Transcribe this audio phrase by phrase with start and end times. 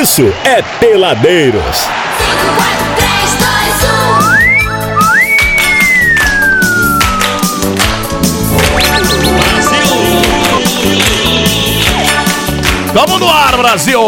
[0.00, 1.88] isso é Peladeiros.
[12.92, 14.00] Vamos no ar, Brasil!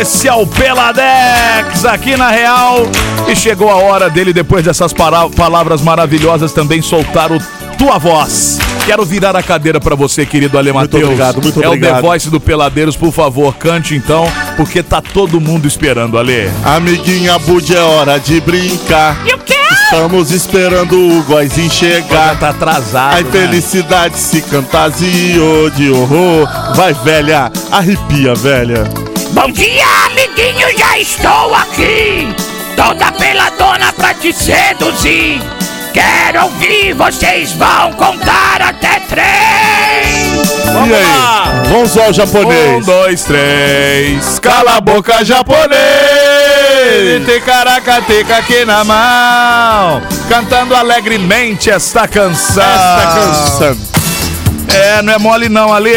[0.00, 2.86] Esse é o Peladex aqui na Real.
[3.28, 7.38] E chegou a hora dele, depois dessas palavras maravilhosas, também soltar o
[7.76, 8.51] Tua Voz.
[8.84, 11.04] Quero virar a cadeira pra você, querido Ale Matheus.
[11.04, 11.94] obrigado, muito É o obrigado.
[11.96, 16.50] The Voice do Peladeiros, por favor, cante então, porque tá todo mundo esperando, Ale.
[16.64, 19.16] Amiguinha Bud, é hora de brincar.
[19.24, 19.54] E o quê?
[19.84, 22.38] Estamos esperando o Goizinho Já chegar.
[22.40, 23.12] tá atrasado.
[23.12, 23.20] A né?
[23.22, 26.48] infelicidade se fantasiou de horror.
[26.74, 28.84] Vai, velha, arrepia, velha.
[29.32, 32.28] Bom dia, amiguinho, já estou aqui.
[32.76, 35.40] Toda peladona pra te seduzir.
[35.92, 40.48] Quero ouvir, vocês vão contar até três.
[40.72, 41.02] Vamos e aí?
[41.02, 41.62] lá.
[41.68, 42.86] Vamos zoar o Um, japonês.
[42.86, 44.38] dois, três.
[44.38, 45.76] Cala a boca, japonês!
[47.26, 52.62] Ticaracateca aqui na mão, cantando alegremente esta canção.
[52.64, 53.76] Esta canção.
[54.68, 55.92] É, não é mole não, Ali.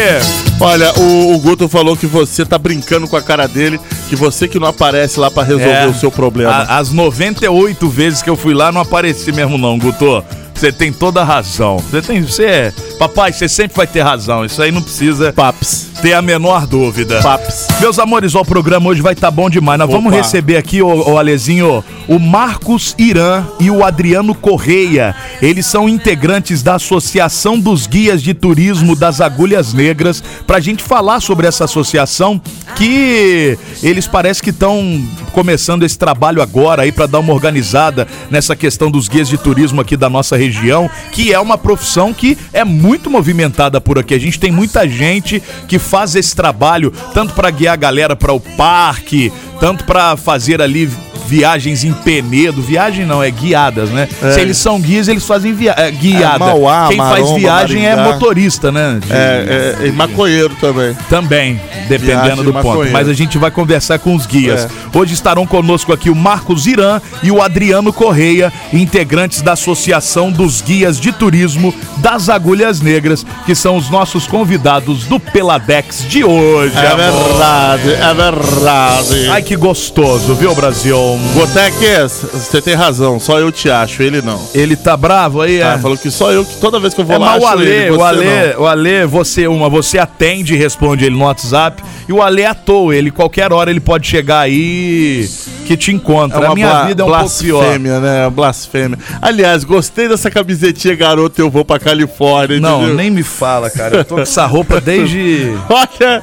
[0.58, 4.48] Olha, o, o Guto falou que você tá brincando com a cara dele, que você
[4.48, 5.86] que não aparece lá pra resolver É.
[5.86, 6.50] o seu problema.
[6.50, 10.24] A- As 98 vezes que eu fui lá, não apareci mesmo não, Guto.
[10.54, 11.76] Você tem toda a razão.
[11.76, 12.72] Você tem, você é...
[12.98, 14.42] Papai, você sempre vai ter razão.
[14.42, 15.88] Isso aí não precisa Paps.
[15.96, 17.20] Ter a menor dúvida.
[17.22, 17.66] Paps.
[17.80, 19.78] Meus amores, ó, o programa hoje vai estar bom demais.
[19.78, 20.22] Nós vamos Opa.
[20.22, 25.14] receber aqui, ô, ô Alezinho, o Marcos Irã e o Adriano Correia.
[25.40, 30.22] Eles são integrantes da Associação dos Guias de Turismo das Agulhas Negras.
[30.46, 32.40] Pra gente falar sobre essa associação
[32.76, 38.56] que eles parece que estão começando esse trabalho agora aí pra dar uma organizada nessa
[38.56, 42.64] questão dos guias de turismo aqui da nossa região, que é uma profissão que é
[42.64, 44.14] muito movimentada por aqui.
[44.14, 48.32] A gente tem muita gente que faz esse trabalho tanto para guiar a galera para
[48.32, 50.90] o parque, tanto para fazer ali
[51.26, 54.08] viagens em Penedo, viagem não, é guiadas, né?
[54.32, 56.36] Se eles são guias, eles fazem via é, guiada.
[56.36, 58.12] É, Mauá, Quem faz Maromba, viagem é Maringá.
[58.14, 58.98] motorista, né?
[59.04, 60.96] De- É, é, e maconheiro também.
[61.08, 62.66] também, dependendo Viagem do ponto.
[62.68, 62.92] maconheiro.
[62.92, 64.64] Mas a gente vai conversar com os guias.
[64.64, 64.68] É.
[64.98, 70.60] Hoje estarão conosco aqui o Marcos Irã e o Adriano Correia, integrantes da Associação dos
[70.60, 76.76] Guias de Turismo das Agulhas Negras, que são os nossos convidados do Peladex de hoje.
[76.76, 76.96] É amor.
[76.98, 79.28] verdade, é verdade.
[79.30, 80.96] Ai, que gostoso, viu, Brasil?
[81.34, 84.40] Goteques, você tem razão, só eu te acho, ele não.
[84.54, 85.62] Ele tá bravo aí, é?
[85.64, 87.46] Ah, falou que só eu, que toda vez que eu vou É, lá mas o
[87.46, 88.62] Ale, ele, o Ale, não.
[88.62, 92.46] o Ale, você uma, você atende e responde ele no WhatsApp, e o Ale é
[92.46, 95.28] à toa, ele qualquer hora ele pode chegar aí
[95.66, 96.48] que te encontra.
[96.50, 97.60] a minha vida é um pouco pior.
[97.60, 98.30] blasfêmia, né?
[98.30, 98.98] Blasfêmia.
[99.20, 102.94] Aliás, gostei dessa camisetinha, garoto, eu vou pra Califórnia, Não, entendeu?
[102.96, 103.98] nem me fala, cara.
[103.98, 105.52] Eu tô com essa roupa desde.
[105.68, 106.22] Olha,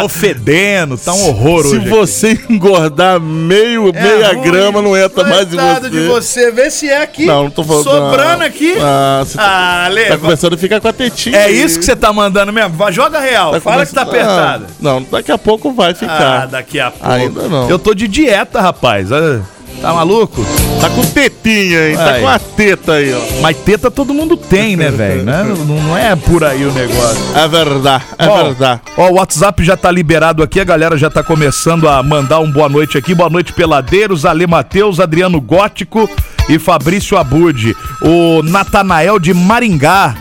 [0.00, 1.88] Tô fedendo, tá um horror se hoje.
[1.88, 3.98] você engordar meio, aqui.
[4.00, 4.42] meia É ruim.
[4.42, 5.90] grama, não entra mais em você.
[5.90, 7.26] de você, vê se é aqui.
[7.26, 7.84] Não, não tô falando.
[7.84, 8.46] Sobrando não.
[8.46, 8.74] aqui.
[8.80, 11.36] Ah, você tá, Ah, tá começando a ficar com a tetinha.
[11.36, 11.62] É aí.
[11.62, 12.74] isso que você tá mandando mesmo?
[12.90, 13.60] Joga real.
[13.60, 14.66] Fala que tá começando- apertado.
[14.80, 16.46] Não, daqui a pouco vai Ah, ficar.
[16.46, 17.06] daqui a pouco.
[17.12, 17.68] Ainda não.
[17.70, 19.10] Eu tô de dieta, rapaz.
[19.12, 19.40] Ah,
[19.80, 20.44] Tá maluco?
[20.80, 21.96] Tá com tetinha, hein?
[21.96, 22.20] Tá Aí.
[22.22, 23.40] com a teta aí, ó.
[23.40, 25.24] Mas teta todo mundo tem, né, velho?
[25.24, 25.44] Não, é-
[25.80, 27.18] não é por aí o negócio.
[27.34, 28.80] É verdade, é Ó, verdade.
[28.96, 32.50] Ó, o WhatsApp já tá liberado aqui, a galera já tá começando a mandar um
[32.50, 33.12] boa noite aqui.
[33.14, 36.08] Boa noite, Peladeiros, Ale Matheus, Adriano Gótico
[36.48, 37.74] e Fabrício Abud.
[38.02, 40.14] O Natanael de Maringá.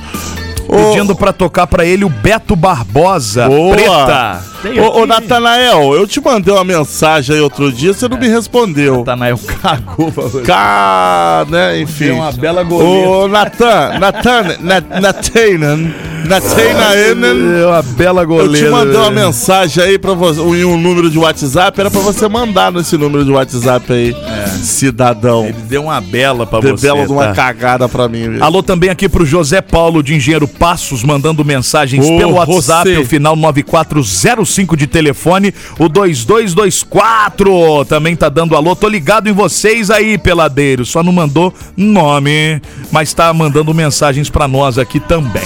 [0.71, 3.75] Pedindo pra tocar pra ele o Beto Barbosa, Boa.
[3.75, 4.41] preta.
[4.81, 5.05] Ô, ô.
[5.07, 8.99] Natanael, eu te mandei uma mensagem aí outro dia, você não me respondeu.
[8.99, 10.11] Natanael cagou.
[10.45, 12.05] Cá, né, enfim.
[12.05, 13.09] Deu uma bela goleta.
[13.09, 15.91] Ô, Natan, Natan, Na- Natanan,
[16.25, 17.51] Natanaenen.
[17.57, 18.67] Deu uma bela Eu goleira.
[18.67, 22.27] te mandei uma mensagem aí pra você, em um número de WhatsApp, era pra você
[22.27, 24.15] mandar nesse número de WhatsApp aí,
[24.61, 25.45] cidadão.
[25.45, 26.87] Ele deu uma bela pra Deu você.
[26.87, 27.33] bela de uma tá?
[27.33, 28.29] cagada pra mim.
[28.29, 28.43] viu?
[28.43, 32.99] Alô também aqui pro José Paulo de Engenheiro Passos, mandando mensagens Ô, pelo WhatsApp, você.
[32.99, 38.75] o final 9405 de telefone, o 2224 também tá dando alô.
[38.75, 40.89] Tô ligado em vocês aí, peladeiros.
[40.89, 42.61] Só não mandou nome,
[42.91, 45.41] mas tá mandando mensagens pra nós aqui também.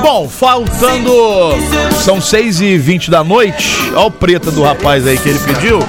[0.00, 1.12] Bom, faltando.
[2.02, 3.76] São 6 e 20 da noite.
[3.94, 5.80] Ó o preta do rapaz aí que ele pediu.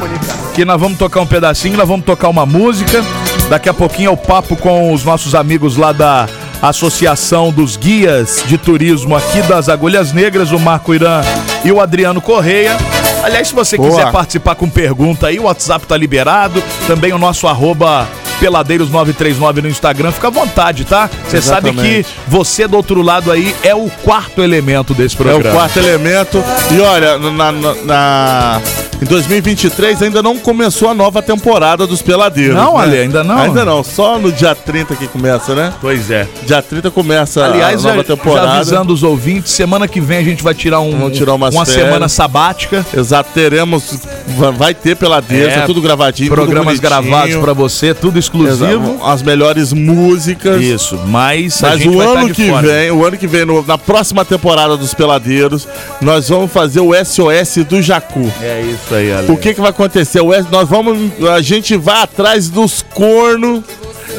[0.53, 3.01] Que nós vamos tocar um pedacinho, nós vamos tocar uma música.
[3.49, 6.27] Daqui a pouquinho é o papo com os nossos amigos lá da
[6.69, 11.21] Associação dos Guias de Turismo aqui das Agulhas Negras, o Marco Irã
[11.63, 12.75] e o Adriano Correia.
[13.23, 13.89] Aliás, se você Boa.
[13.89, 16.63] quiser participar com pergunta aí, o WhatsApp tá liberado.
[16.87, 18.07] Também o nosso arroba
[18.49, 21.09] Peladeiros939 no Instagram, fica à vontade, tá?
[21.27, 25.49] Você sabe que você do outro lado aí é o quarto elemento desse É programa.
[25.49, 26.43] o quarto elemento.
[26.71, 28.61] E olha, na, na- na-
[29.01, 32.55] Em 2023 ainda não começou a nova temporada dos Peladeiros.
[32.55, 32.83] Não, né?
[32.83, 33.37] Ale, ainda não?
[33.37, 35.73] Ainda não, só no dia 30 que começa, né?
[35.81, 36.27] Pois é.
[36.45, 38.47] Dia 30 começa Aliás, a nova já, temporada.
[38.47, 41.51] já avisando os ouvintes, semana que vem a gente vai tirar, um, Vamos tirar uma
[41.51, 41.67] férias.
[41.69, 42.85] semana sabática.
[42.95, 43.97] Exato, teremos.
[44.27, 46.29] va- Vai ter Peladeiros, É, é, tudo gravadinho.
[46.29, 46.89] tudo Programas bonitinho.
[46.89, 48.34] gravados pra você, tudo exclusivo.
[48.43, 50.61] Exato, As melhores músicas.
[50.61, 52.67] Isso, mas, a Mas gente o vai tá ano que fora.
[52.67, 55.67] vem, o ano que vem, no- na próxima temporada dos Peladeiros,
[56.01, 58.31] nós vamos fazer o SOS do Jacu.
[58.41, 59.31] É isso aí, Ale.
[59.31, 60.21] O que que vai acontecer?
[60.21, 63.63] O S- nós vamos, a gente vai atrás dos cornos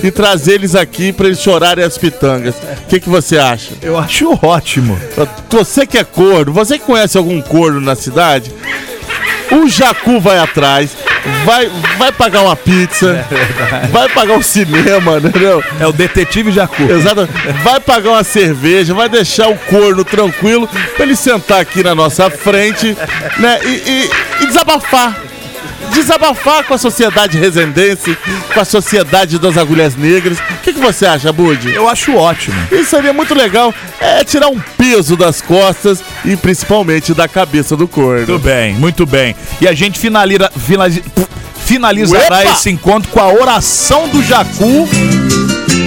[0.03, 2.55] e trazer eles aqui pra eles chorarem as pitangas.
[2.55, 3.73] O que que você acha?
[3.81, 4.99] Eu acho ótimo.
[5.51, 8.51] Você que é corno, você que conhece algum corno na cidade?
[9.51, 10.91] O Jacu vai atrás,
[11.45, 13.25] vai, vai pagar uma pizza,
[13.91, 15.63] vai pagar um cinema, entendeu?
[15.81, 16.83] É o detetive Jacu.
[16.91, 17.29] Exato.
[17.63, 22.29] Vai pagar uma cerveja, vai deixar o corno tranquilo pra ele sentar aqui na nossa
[22.31, 22.97] frente,
[23.39, 23.59] né?
[23.65, 24.11] E, e-
[24.43, 25.17] e desabafar.
[25.93, 28.17] Desabafar com a sociedade resendense,
[28.53, 30.39] com a sociedade das agulhas negras.
[30.39, 31.73] O que, que você acha, Bud?
[31.73, 32.57] Eu acho ótimo.
[32.71, 33.73] Isso seria muito legal.
[34.01, 38.27] É tirar um peso das costas e principalmente da cabeça do corno.
[38.27, 39.35] Muito bem, muito bem.
[39.61, 41.03] E a gente finaliza, finaliza-
[41.65, 42.53] finalizará Uepa!
[42.53, 44.89] esse encontro com a oração do Jacu,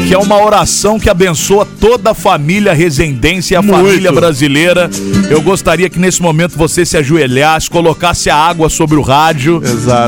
[0.10, 3.78] que é uma oração que abençoa toda a família resendense e a Muito.
[3.78, 4.90] família brasileira.
[5.30, 9.62] Eu gostaria que nesse momento você se ajoelhasse, colocasse a água sobre o rádio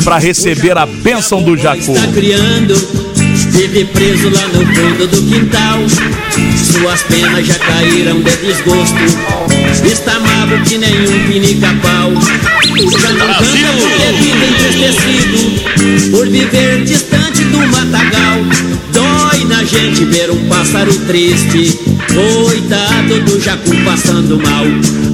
[0.04, 1.56] para receber a bênção do
[2.16, 2.74] criando,
[3.52, 5.78] vive preso lá no fundo do quintal.
[6.58, 8.98] Suas penas já caíram de desgosto.
[9.86, 12.12] Está mago que nem um pinica-pau.
[13.00, 13.44] Já não canta
[13.78, 16.12] porque vive entristecido.
[16.18, 18.38] Por viver distante do matagal.
[18.94, 21.80] Dói na gente ver um pássaro triste.
[22.14, 24.66] Coitado do jacu passando mal.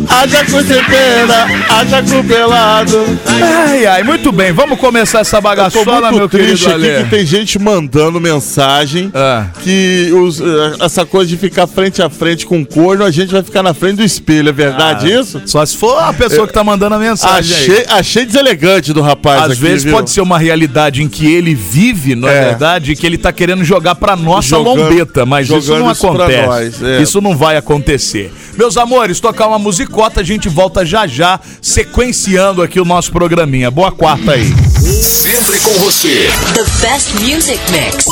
[0.10, 3.06] A Jacu sem pena, a Jacu pelado.
[3.26, 4.54] Ai, ai, muito bem.
[4.54, 9.48] Vamos começar essa Eu bagaçola, meu triste querido aqui que tem gente mandando mensagem Ah.
[9.62, 10.46] que os, eh,
[10.80, 13.74] essa coisa de ficar frente a frente com o corno, a gente vai ficar na
[13.74, 14.48] frente do espelho.
[14.50, 15.42] É verdade isso?
[15.46, 17.64] Só se for a pessoa que tá mandando a mensagem aí.
[17.64, 19.94] Achei, achei deselegante do rapaz Às aqui, vezes viu?
[19.94, 22.46] pode ser uma realidade em que ele vive, não é, É.
[22.50, 22.96] verdade?
[22.96, 26.46] Que ele tá querendo jogar pra nossa Jogando- lombeta, mas isso não isso acontece.
[26.48, 27.02] nós, é.
[27.02, 28.34] Isso não vai acontecer.
[28.58, 33.70] Meus amores, tocar uma musicota, a gente volta já já, sequenciando aqui o nosso programinha.
[33.72, 34.54] Boa quarta aí.
[34.80, 36.30] Sempre com você.
[36.54, 38.06] The best music mix.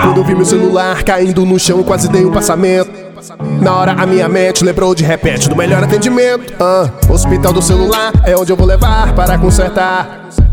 [0.00, 2.90] Quando eu vi meu celular caindo no chão, quase dei um passamento.
[3.60, 6.52] Na hora a minha mente lembrou de repente do melhor atendimento.
[6.60, 10.28] Ah, hospital do celular é onde eu vou levar para consertar.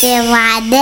[0.00, 0.80] Peladeiros.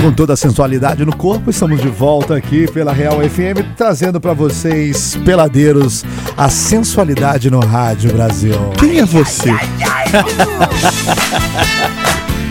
[0.00, 4.32] Com toda a sensualidade no corpo, estamos de volta aqui pela Real FM, trazendo pra
[4.32, 6.02] vocês, peladeiros,
[6.34, 8.54] a sensualidade no rádio Brasil.
[8.78, 9.50] Quem é você?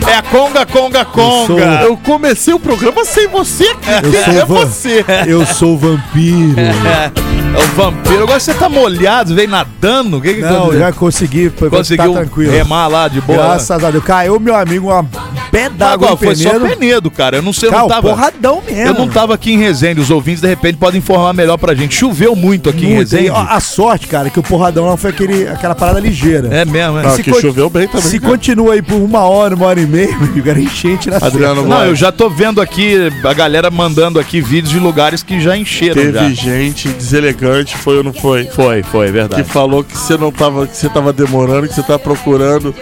[0.08, 1.82] É a conga, conga, conga.
[1.84, 3.88] Eu comecei o programa sem você aqui.
[4.06, 5.04] Eu Quem sou é van- você?
[5.26, 6.54] Eu sou vampiro.
[7.52, 8.22] É o vampiro.
[8.22, 10.16] Agora você tá molhado, veio nadando.
[10.16, 10.78] O que que Não, aconteceu?
[10.80, 12.50] já consegui, foi conseguiu tá tranquilo.
[12.50, 13.36] remar lá de boa.
[13.42, 14.02] Graças a Deus.
[14.02, 15.04] Caiu, meu amigo, uma
[15.50, 17.10] pé d'água foi só penedo.
[17.10, 17.36] Cara.
[17.36, 18.08] Eu não sei, eu Cara, não tava.
[18.08, 18.80] porradão mesmo.
[18.86, 20.00] Eu não tava aqui em Resende.
[20.00, 21.94] Os ouvintes, de repente, podem informar melhor pra gente.
[21.94, 23.24] Choveu muito aqui em Muito, Resende.
[23.26, 23.30] hein?
[23.34, 26.48] Ó, A sorte, cara, que o porradão não foi aquele, aquela parada ligeira.
[26.50, 27.02] É mesmo, né?
[27.04, 28.00] Ah, Se que con- choveu bem também.
[28.08, 31.18] Se continua aí por uma hora, uma hora e meia, meu amigo, era enchente na
[31.18, 31.66] Adriano.
[31.66, 35.56] Não, eu já tô vendo aqui a galera mandando aqui vídeos de lugares que já
[35.56, 36.30] encheram Teve já.
[36.30, 38.44] gente deselegante, foi ou não foi?
[38.46, 39.44] Foi, foi, Que verdade.
[39.44, 42.74] falou que você não tava, que você tava demorando, que você tava procurando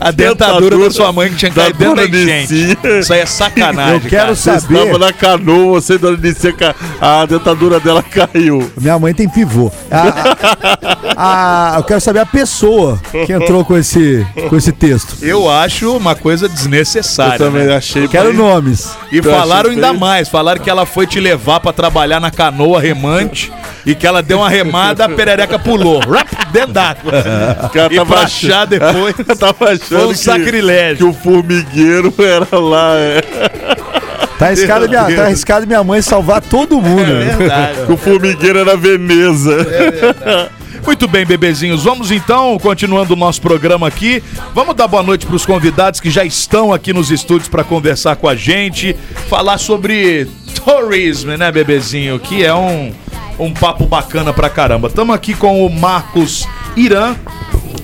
[0.00, 2.76] A dentadura da sua mãe que tinha caído dentro da enchente.
[3.00, 4.34] Isso aí é sacanagem, Eu quero cara.
[4.34, 4.78] Você saber.
[4.78, 8.70] estava na canoa, você dona Nicinha, ca- a dentadura dela caiu.
[8.80, 9.70] Minha mãe tem pivô.
[9.90, 10.36] A-
[11.16, 15.16] a- a- eu quero saber a pessoa que entrou com esse, com esse texto.
[15.22, 15.63] Eu acho
[15.96, 17.34] uma coisa desnecessária.
[17.34, 17.76] Eu também né?
[17.76, 18.06] achei.
[18.08, 18.96] Quero bem- nomes.
[19.10, 22.30] E Eu falaram ainda bem- mais, falaram que ela foi te levar pra trabalhar na
[22.30, 23.52] canoa remante
[23.86, 26.00] e que ela deu uma remada, a perereca pulou.
[26.00, 27.12] Rap, dentro d'água.
[27.64, 30.96] O cara E tava pra achar depois tava achando foi um que, sacrilégio.
[30.98, 32.94] que o formigueiro era lá.
[32.96, 33.20] É,
[34.38, 37.06] Tá arriscado, minha, tá arriscado minha mãe salvar todo mundo.
[37.06, 37.36] né?
[37.86, 39.64] que o formigueiro era Veneza.
[40.86, 41.82] Muito bem, bebezinhos.
[41.84, 44.22] Vamos então, continuando o nosso programa aqui.
[44.54, 48.16] Vamos dar boa noite para os convidados que já estão aqui nos estúdios para conversar
[48.16, 48.94] com a gente,
[49.28, 50.28] falar sobre
[50.62, 52.18] tourismo, né, bebezinho?
[52.18, 52.92] Que é um,
[53.38, 54.88] um papo bacana pra caramba.
[54.88, 57.16] Estamos aqui com o Marcos Irã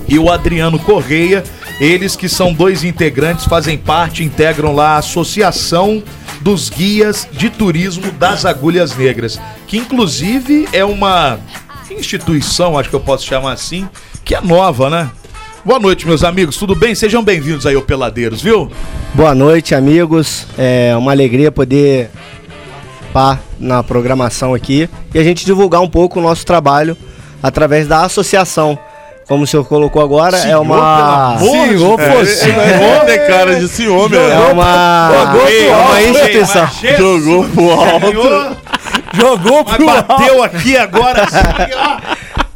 [0.07, 1.43] e o Adriano Correia.
[1.79, 6.03] Eles que são dois integrantes, fazem parte, integram lá a Associação
[6.39, 11.39] dos Guias de Turismo das Agulhas Negras, que inclusive é uma
[11.97, 13.87] instituição, acho que eu posso chamar assim,
[14.23, 15.09] que é nova, né?
[15.63, 16.95] Boa noite, meus amigos, tudo bem?
[16.95, 18.71] Sejam bem-vindos aí ao Peladeiros, viu?
[19.13, 20.47] Boa noite, amigos.
[20.57, 22.09] É uma alegria poder
[23.13, 26.97] par na programação aqui e a gente divulgar um pouco o nosso trabalho
[27.43, 28.77] através da associação.
[29.27, 32.49] Como o senhor colocou agora, é uma Senhor, É, fosse.
[32.49, 34.19] ele é tem cara de senhor, meu.
[34.19, 35.11] é uma,
[35.47, 36.67] é uma instituição.
[36.97, 38.57] Jogou pro alto.
[39.13, 40.07] Jogou mas pro alto.
[40.07, 41.99] bateu aqui agora assim, ó.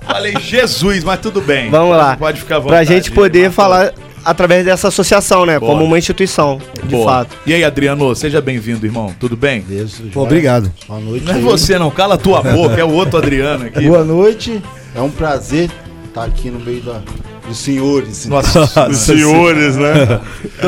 [0.14, 1.70] Falei, Jesus, mas tudo bem.
[1.70, 2.16] Vamos lá.
[2.16, 2.88] Pode ficar à Pra vontade.
[2.88, 3.92] gente poder falar
[4.24, 5.60] através dessa associação, né?
[5.60, 5.72] Boa.
[5.74, 7.12] Como uma instituição, de Boa.
[7.12, 7.36] fato.
[7.46, 9.14] E aí, Adriano, seja bem-vindo, irmão.
[9.20, 9.66] Tudo bem?
[10.14, 10.72] Pô, Obrigado.
[10.88, 11.26] Boa noite.
[11.26, 11.42] Não é aí.
[11.42, 11.90] você, não.
[11.92, 13.82] Cala a tua boca, é o outro Adriano aqui.
[13.90, 14.62] Boa noite.
[14.96, 15.70] É um prazer
[16.08, 17.02] estar aqui no meio da,
[17.48, 18.26] dos senhores.
[18.26, 20.20] Nossa, Os senhores, né?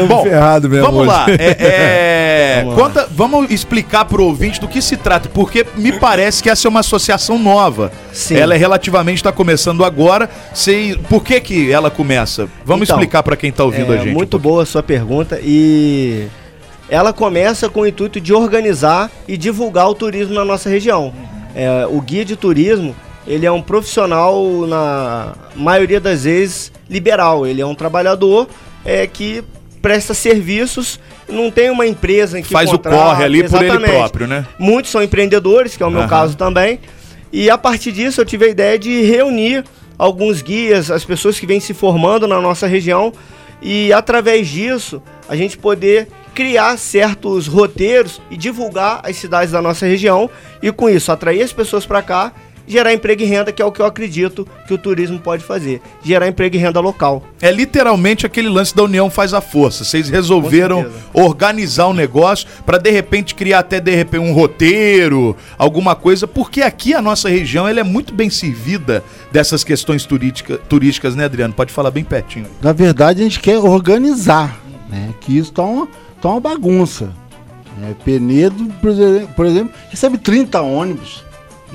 [0.08, 0.86] Bom, ferrado mesmo.
[0.86, 1.10] Vamos hoje.
[1.10, 2.84] lá, é, é, Vamos lá.
[2.84, 6.70] conta- vamos explicar pro ouvinte do que se trata, porque me parece que essa é
[6.70, 7.92] uma associação nova.
[8.14, 8.36] Sim.
[8.36, 10.30] Ela é relativamente está começando agora.
[10.54, 12.48] Sei, por que que ela começa?
[12.66, 14.14] Vamos Então, explicar para quem tá ouvindo É a gente.
[14.14, 16.28] muito boa a sua pergunta e
[16.90, 21.14] ela começa com o intuito de organizar e divulgar o turismo na nossa região.
[21.56, 22.96] É, o guia de turismo
[23.28, 27.46] ele é um profissional na maioria das vezes liberal.
[27.46, 28.48] Ele é um trabalhador
[28.86, 29.44] é, que
[29.82, 33.66] presta serviços, não tem uma empresa em que Faz o contrata, corre ali por ele
[33.68, 33.92] exatamente.
[33.92, 34.46] próprio, né?
[34.58, 36.10] Muitos são empreendedores, que é o meu Aham.
[36.10, 36.80] caso também.
[37.32, 39.64] E a partir disso eu tive a ideia de reunir
[39.98, 43.12] alguns guias, as pessoas que vêm se formando na nossa região
[43.62, 49.86] e através disso a gente poder criar certos roteiros e divulgar as cidades da nossa
[49.86, 50.30] região
[50.62, 52.32] e com isso atrair as pessoas para cá,
[52.68, 55.82] gerar emprego e renda, que é o que eu acredito que o turismo pode fazer,
[56.04, 57.24] gerar emprego e renda local.
[57.42, 59.84] É literalmente aquele lance da união faz a força.
[59.84, 65.96] Vocês resolveram organizar o negócio para de repente criar até de repente um roteiro, alguma
[65.96, 71.16] coisa, porque aqui a nossa região ela é muito bem servida dessas questões turística, turísticas,
[71.16, 71.54] né, Adriano?
[71.54, 72.48] Pode falar bem pertinho.
[72.62, 74.60] Na verdade, a gente quer organizar,
[74.90, 75.14] né?
[75.22, 75.88] Que isso tá uma,
[76.22, 77.10] tá uma bagunça.
[77.84, 81.27] É, Penedo, por exemplo, recebe 30 ônibus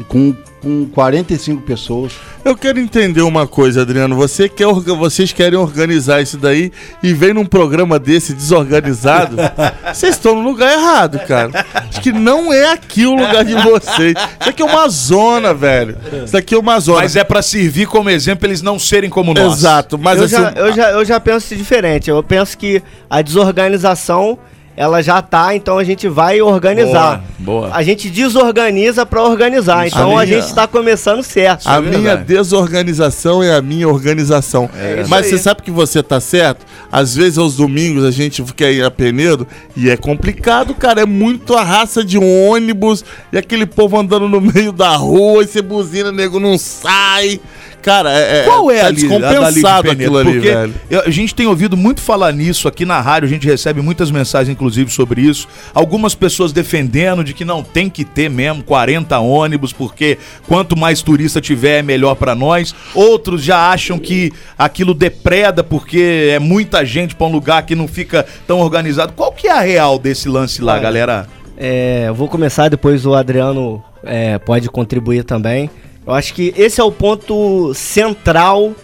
[0.08, 2.12] com, com 45 pessoas.
[2.44, 4.16] Eu quero entender uma coisa, Adriano.
[4.16, 6.72] Você quer, vocês querem organizar isso daí
[7.02, 9.36] e vem num programa desse desorganizado?
[9.92, 11.64] Vocês estão no lugar errado, cara.
[11.74, 14.14] Acho que não é aqui o lugar de vocês.
[14.40, 15.96] Isso aqui é uma zona, velho.
[16.24, 17.02] Isso aqui é uma zona.
[17.02, 19.58] Mas é para servir como exemplo eles não serem como nós.
[19.58, 22.08] Exato, mas eu, assim, já, eu, já, eu já penso diferente.
[22.08, 24.38] Eu penso que a desorganização
[24.76, 27.22] ela já tá, então a gente vai organizar.
[27.38, 27.76] Boa, boa.
[27.76, 29.86] A gente desorganiza para organizar.
[29.86, 29.96] Isso.
[29.96, 31.66] Então A a, minha- gente está começando certo.
[31.68, 32.24] A é minha verdade.
[32.24, 34.70] desorganização é a minha organização.
[35.00, 36.64] isso Mas você sabe que você tá certo?
[36.90, 41.02] Às vezes aos domingos a gente quer ir a Penedo e é complicado, cara.
[41.02, 45.46] É muito a raça de ônibus e aquele povo andando no meio da rua e
[45.46, 47.40] você buzina, nego não sai.
[47.82, 50.50] Cara, é, Qual é tá a li- a da Liga descompensado de aquilo ali, Porque
[50.50, 50.74] velho.
[51.04, 54.48] a gente tem ouvido muito falar nisso aqui na rádio, a gente recebe muitas mensagens,
[54.52, 55.48] inclusive, sobre isso.
[55.74, 61.02] Algumas pessoas defendendo de que não tem que ter mesmo 40 ônibus, porque quanto mais
[61.02, 62.74] turista tiver, é melhor pra nós.
[62.94, 67.88] Outros já acham que aquilo depreda, porque é muita gente pra um lugar que não
[67.88, 69.12] fica tão organizado.
[69.14, 71.26] Qual que é a real desse lance lá, Olha, galera?
[71.56, 75.68] É, eu vou começar, depois o Adriano é, pode contribuir também.
[76.06, 78.74] Eu acho que esse é o ponto central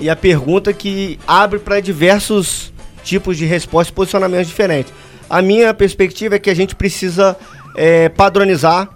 [0.00, 2.72] e a pergunta que abre para diversos
[3.04, 4.92] tipos de respostas e posicionamentos diferentes.
[5.28, 7.36] A minha perspectiva é que a gente precisa
[7.76, 8.88] é, padronizar,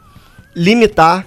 [0.55, 1.27] limitar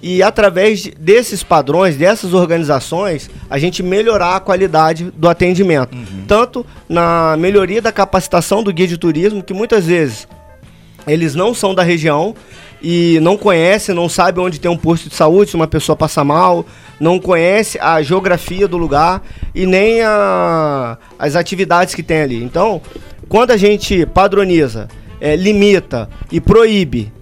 [0.00, 5.96] e através de- desses padrões, dessas organizações, a gente melhorar a qualidade do atendimento.
[6.28, 10.28] Tanto na melhoria da capacitação do guia de turismo, que muitas vezes
[11.06, 12.34] eles não são da região,
[12.82, 16.22] e não conhece, não sabe onde tem um posto de saúde, se uma pessoa passa
[16.22, 16.64] mal,
[17.00, 19.22] não conhece a geografia do lugar
[19.54, 22.42] e nem a, as atividades que tem ali.
[22.42, 22.80] Então,
[23.28, 24.88] quando a gente padroniza,
[25.20, 27.12] é, limita e proíbe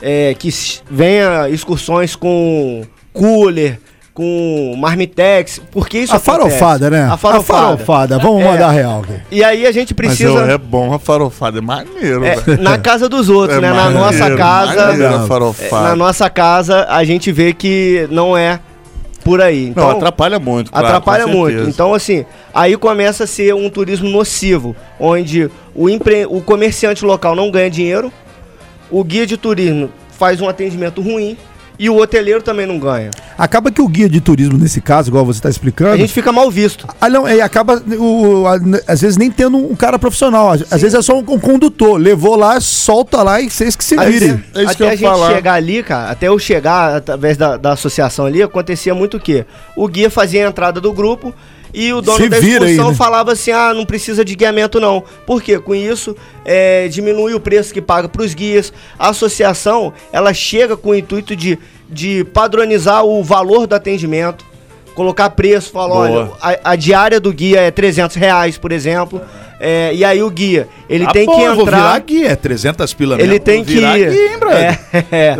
[0.00, 0.50] é, que
[0.90, 3.80] venha excursões com cooler,
[4.18, 6.58] com marmitex, porque isso A acontece.
[6.58, 7.04] farofada, né?
[7.08, 7.60] A farofada.
[7.60, 8.18] A farofada.
[8.18, 8.44] Vamos É.
[8.50, 9.12] mandar real aqui.
[9.30, 10.28] E aí a gente Mas precisa...
[10.40, 13.72] eu- é bom a farofada, é maneiro, É, na casa dos outros, É né?
[13.72, 14.86] Na nossa maneiro, casa.
[14.88, 15.88] maneiro a é, farofada.
[15.90, 18.58] Na nossa casa, a gente vê que não é
[19.22, 19.68] por aí.
[19.68, 21.68] Então, Não, atrapalha muito, claro, atrapalha com muito.
[21.68, 26.26] Então, assim, aí começa a ser um turismo nocivo, onde o, empre...
[26.26, 28.12] o comerciante local não ganha dinheiro,
[28.90, 31.36] o guia de turismo faz um atendimento ruim
[31.78, 33.10] e o hoteleiro também não ganha.
[33.36, 35.92] Acaba que o guia de turismo, nesse caso, igual você está explicando.
[35.92, 36.86] A gente fica mal visto.
[37.00, 40.50] Ah, não, e acaba, o, a- às vezes, nem tendo um cara profissional.
[40.50, 41.98] Às, às vezes é só um, um condutor.
[41.98, 44.44] Levou lá, solta lá e vocês que se Até- virem.
[44.66, 48.94] até a gente chegar ali, cara, até eu chegar através da, da associação ali, acontecia
[48.94, 49.44] muito o quê?
[49.76, 51.32] O guia fazia a entrada do grupo
[51.72, 52.96] e o dono Se da vira aí, excursão né?
[52.96, 55.02] falava assim: ah, não precisa de guiamento não.
[55.26, 55.58] Por quê?
[55.58, 58.72] Com isso, é, diminui o preço que paga para os guias.
[58.98, 61.58] A associação, ela chega com o intuito de,
[61.88, 64.46] de padronizar o valor do atendimento.
[64.94, 69.20] Colocar preço, falar, olha, a, a diária do guia é 300 reais, por exemplo.
[69.60, 72.00] É, e aí o guia, ele Ah, tem bom, que eu vou entrar...
[72.04, 73.44] virar é 300 pila Ele mesmo.
[73.44, 73.78] tem Vou que.
[74.50, 75.36] É, é.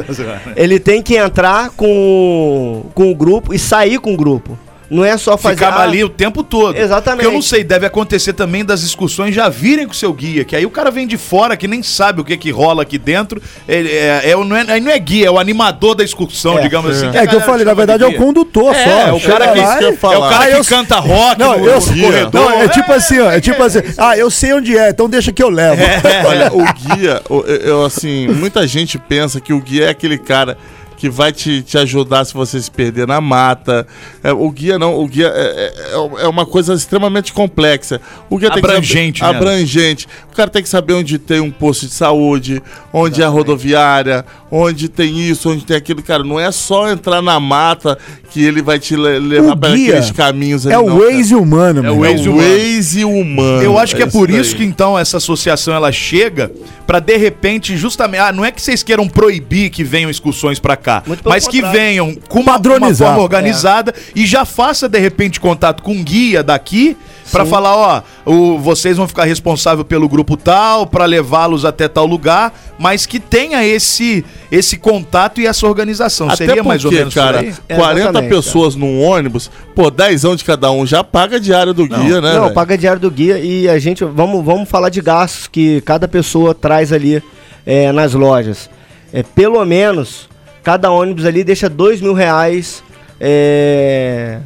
[0.55, 4.57] Ele tem que entrar com, com o grupo e sair com o grupo.
[4.91, 5.57] Não é só fazer.
[5.57, 6.75] Ficava ah, ali o tempo todo.
[6.77, 7.21] Exatamente.
[7.23, 10.45] Porque eu não sei, deve acontecer também das excursões já virem com o seu guia,
[10.45, 12.97] que aí o cara vem de fora, que nem sabe o que que rola aqui
[12.97, 13.41] dentro.
[13.69, 16.63] Ele é, é, não, é, aí não é guia, é o animador da excursão, É.
[16.63, 17.15] digamos assim.
[17.17, 18.19] É que eu falei, na verdade de é o guia.
[18.19, 18.91] condutor É, só.
[19.09, 21.59] é o cara que, lá é e- o cara Ah, que eu- canta rock Não,
[21.59, 22.31] no, eu, no corredor.
[22.33, 25.31] não, é tipo assim, ó, é tipo assim, ah, eu sei onde é, então deixa
[25.33, 25.83] que eu levo.
[26.27, 27.23] Olha, o guia,
[27.63, 30.57] eu, assim, muita gente pensa que o guia é aquele cara
[30.99, 33.87] que vai te, te ajudar se você se perder na mata.
[34.23, 38.01] É, o guia não, o guia é, é- é uma coisa extremamente complexa.
[38.29, 39.39] O guia tem que Abrangente, saber, né?
[39.39, 40.09] abrangente.
[40.39, 44.25] O cara tem que saber onde tem um posto de saúde, onde é a rodoviária,
[44.53, 46.01] onde tem isso, onde tem aquilo.
[46.01, 47.99] Cara, não é só entrar na mata
[48.31, 50.77] que ele vai te le- levar para aqueles caminhos ali.
[50.77, 50.97] É o.
[51.01, 51.97] Waze humano, É mano.
[51.97, 52.49] o Waze É o humano.
[52.77, 53.63] Waze humano.
[53.65, 54.41] Eu acho que é, por daí.
[54.41, 56.53] isso que então essa associação ela chega
[56.87, 60.77] pra de repente justamente, ah, não é que vocês queiram proibir que venham excursões pra
[60.77, 61.81] cá, mas que contrário.
[61.81, 66.45] venham com uma, uma forma organizada e já faça de repente contato com um guia
[66.45, 66.97] daqui
[67.31, 72.07] pra falar, ó, o, vocês vão ficar responsável pelo grupo tal, pra levá-los até tal
[72.07, 76.29] lugar, mas que tenha esse esse contato e essa organização.
[76.29, 77.55] Até Seria mais ou porque, menos por cara, aí?
[77.69, 81.87] 40 Exatamente, pessoas num ônibus, pô, 10 de cada um já paga a diária do
[81.87, 82.35] guia, né?
[82.35, 82.55] Não, velho?
[82.55, 84.05] paga diário do guia e a gente.
[84.05, 87.23] Vamos, vamos falar de gastos que cada pessoa traz ali
[87.67, 88.71] é, nas lojas.
[89.13, 90.29] É, pelo menos,
[90.63, 92.83] cada ônibus ali deixa dois mil reais
[93.21, 94.39] é,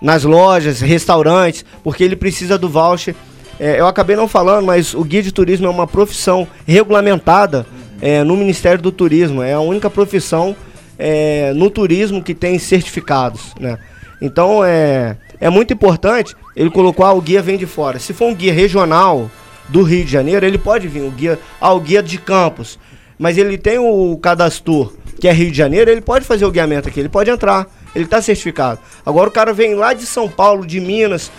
[0.00, 3.14] nas lojas, restaurantes, porque ele precisa do voucher.
[3.58, 7.66] É, eu acabei não falando, mas o guia de turismo é uma profissão regulamentada
[8.00, 9.42] é, no Ministério do Turismo.
[9.42, 10.56] É a única profissão
[10.98, 13.78] é, no turismo que tem certificados, né?
[14.20, 16.34] Então é, é muito importante.
[16.54, 17.98] Ele colocou, ah, o guia vem de fora.
[17.98, 19.30] Se for um guia regional
[19.68, 21.02] do Rio de Janeiro, ele pode vir.
[21.02, 22.78] O guia, ah, o guia de Campos.
[23.18, 26.88] Mas ele tem o cadastro que é Rio de Janeiro, ele pode fazer o guiamento
[26.88, 27.66] aqui, ele pode entrar.
[27.94, 28.80] Ele está certificado.
[29.04, 31.30] Agora o cara vem lá de São Paulo, de Minas,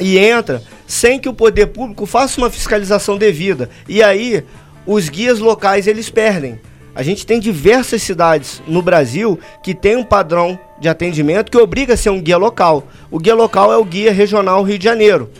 [0.00, 3.70] e entra sem que o poder público faça uma fiscalização devida.
[3.88, 4.44] E aí
[4.86, 6.60] os guias locais eles perdem.
[6.94, 11.94] A gente tem diversas cidades no Brasil que tem um padrão de atendimento que obriga
[11.94, 12.86] a ser um guia local.
[13.10, 15.30] O guia local é o guia regional Rio de Janeiro,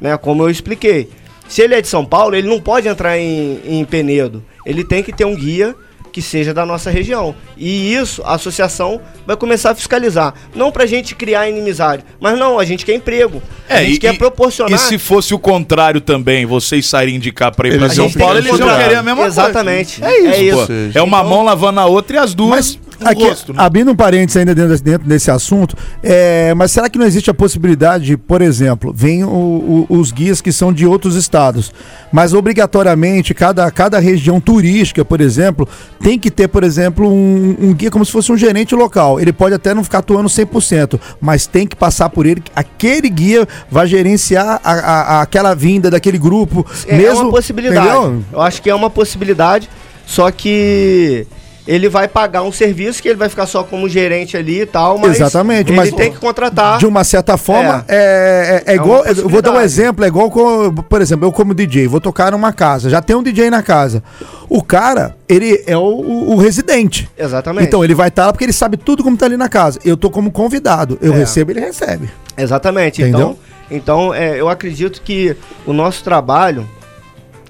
[0.00, 0.16] né?
[0.16, 1.10] Como eu expliquei.
[1.48, 4.44] Se ele é de São Paulo, ele não pode entrar em, em Penedo.
[4.64, 5.74] Ele tem que ter um guia
[6.14, 7.34] que seja da nossa região.
[7.56, 10.32] E isso a associação vai começar a fiscalizar.
[10.54, 13.42] Não pra gente criar inimizade, mas não, a gente quer emprego.
[13.68, 14.72] a gente quer proporcionar.
[14.72, 17.96] É, E se fosse o contrário também, vocês saírem de cá pra ir pra Eles
[17.96, 18.80] São Paulo, eles iam procurar.
[18.84, 20.00] querer a mesma Exatamente.
[20.00, 20.14] coisa.
[20.16, 20.98] É isso, É isso.
[20.98, 23.52] É uma Então- mão lavando a outra e as duas no Aqui, rosto.
[23.52, 23.62] né?
[23.62, 27.34] abrindo um parênteses ainda dentro, dentro desse assunto, é, mas será que não existe a
[27.34, 31.72] possibilidade, de, por exemplo, vem o- o- os guias que são de outros estados,
[32.12, 35.68] mas obrigatoriamente cada, cada região turística, por exemplo,
[36.00, 39.20] tem que ter, por exemplo, um, um guia como se fosse um gerente local.
[39.20, 42.42] Ele pode até não ficar atuando 100%, mas tem que passar por ele.
[42.54, 46.66] Aquele guia vai gerenciar a, a- a- aquela vinda daquele grupo.
[46.86, 47.86] É mesmo, uma possibilidade.
[47.86, 48.22] entendeu?
[48.32, 49.68] Eu acho que é uma possibilidade,
[50.06, 51.26] só que
[51.66, 54.98] ele vai pagar um serviço que ele vai ficar só como gerente ali e tal,
[54.98, 56.78] mas Exatamente, ele mas- tem que contratar.
[56.78, 59.04] De uma certa forma, é, é, é É igual.
[59.06, 62.32] Eu vou dar um exemplo, é igual, com, por exemplo, eu como DJ, vou tocar
[62.32, 64.02] numa casa, já tem um DJ na casa.
[64.48, 67.08] O cara, ele é o, o- o residente.
[67.16, 67.66] Exatamente.
[67.66, 69.78] Então ele vai estar lá porque ele sabe tudo como tá ali na casa.
[69.84, 71.16] Eu tô como convidado, eu É.
[71.16, 72.10] recebo, ele recebe.
[72.36, 73.00] Exatamente.
[73.00, 73.38] Entendeu?
[73.70, 76.68] Então, então é, eu acredito que o nosso trabalho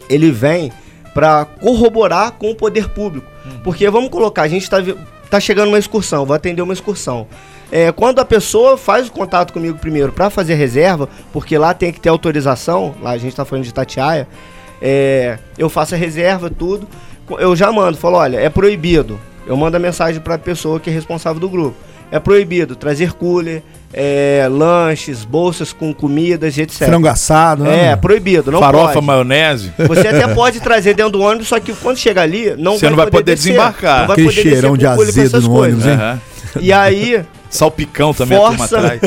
[0.09, 0.71] ele vem
[1.15, 3.27] para corroborar com o poder público.
[3.63, 4.79] Porque vamos colocar, a gente está
[5.31, 7.27] tá chegando uma excursão, vou atender uma excursão.
[7.73, 11.93] É, quando a pessoa faz o contato comigo primeiro para fazer reserva, porque lá tem
[11.93, 14.29] que ter autorização, lá a gente está falando de Tatiaia,
[14.81, 16.87] é, eu faço a reserva, tudo.
[17.39, 19.19] Eu já mando, falo, olha, é proibido.
[19.47, 21.77] Eu mando a mensagem para a pessoa que é responsável do grupo.
[22.11, 23.63] É proibido trazer cooler,
[23.93, 26.87] é, lanches, bolsas com comidas, etc.
[26.87, 27.87] Frango assado, né?
[27.89, 29.07] É, é proibido, não Farofa, pode.
[29.07, 29.73] maionese.
[29.89, 32.97] Você até pode trazer dentro do ônibus, só que quando chegar ali, não Você não
[32.97, 33.49] vai poder descer.
[33.49, 34.01] desembarcar.
[34.01, 35.49] Não vai Aquele poder cheirão de azedo no coisas.
[35.49, 35.93] ônibus, hein?
[35.95, 36.21] Aham.
[36.61, 39.01] E aí, Salpicão também a turma força, atrás.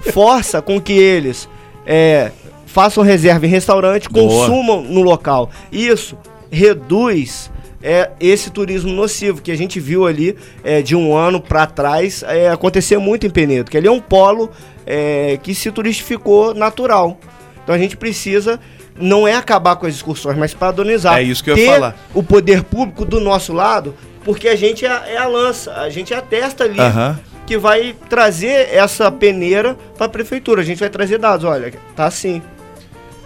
[0.12, 1.48] força com que eles
[1.86, 2.30] é,
[2.66, 4.26] façam reserva em restaurante, Boa.
[4.26, 5.50] consumam no local.
[5.70, 6.16] Isso
[6.50, 7.50] reduz
[7.82, 12.22] é, esse turismo nocivo que a gente viu ali é, de um ano para trás
[12.26, 14.50] é, acontecer muito em Penedo, que ali é um polo
[14.86, 17.18] é, que se turistificou natural.
[17.62, 18.60] Então a gente precisa
[18.98, 21.18] não é acabar com as excursões, mas padronizar.
[21.18, 21.96] É isso que eu ia Ter falar.
[22.14, 26.12] o poder público do nosso lado, porque a gente é, é a lança, a gente
[26.12, 27.18] é a testa ali Aham.
[27.46, 30.60] que vai trazer essa peneira para a prefeitura.
[30.60, 32.42] A gente vai trazer dados, olha, tá assim.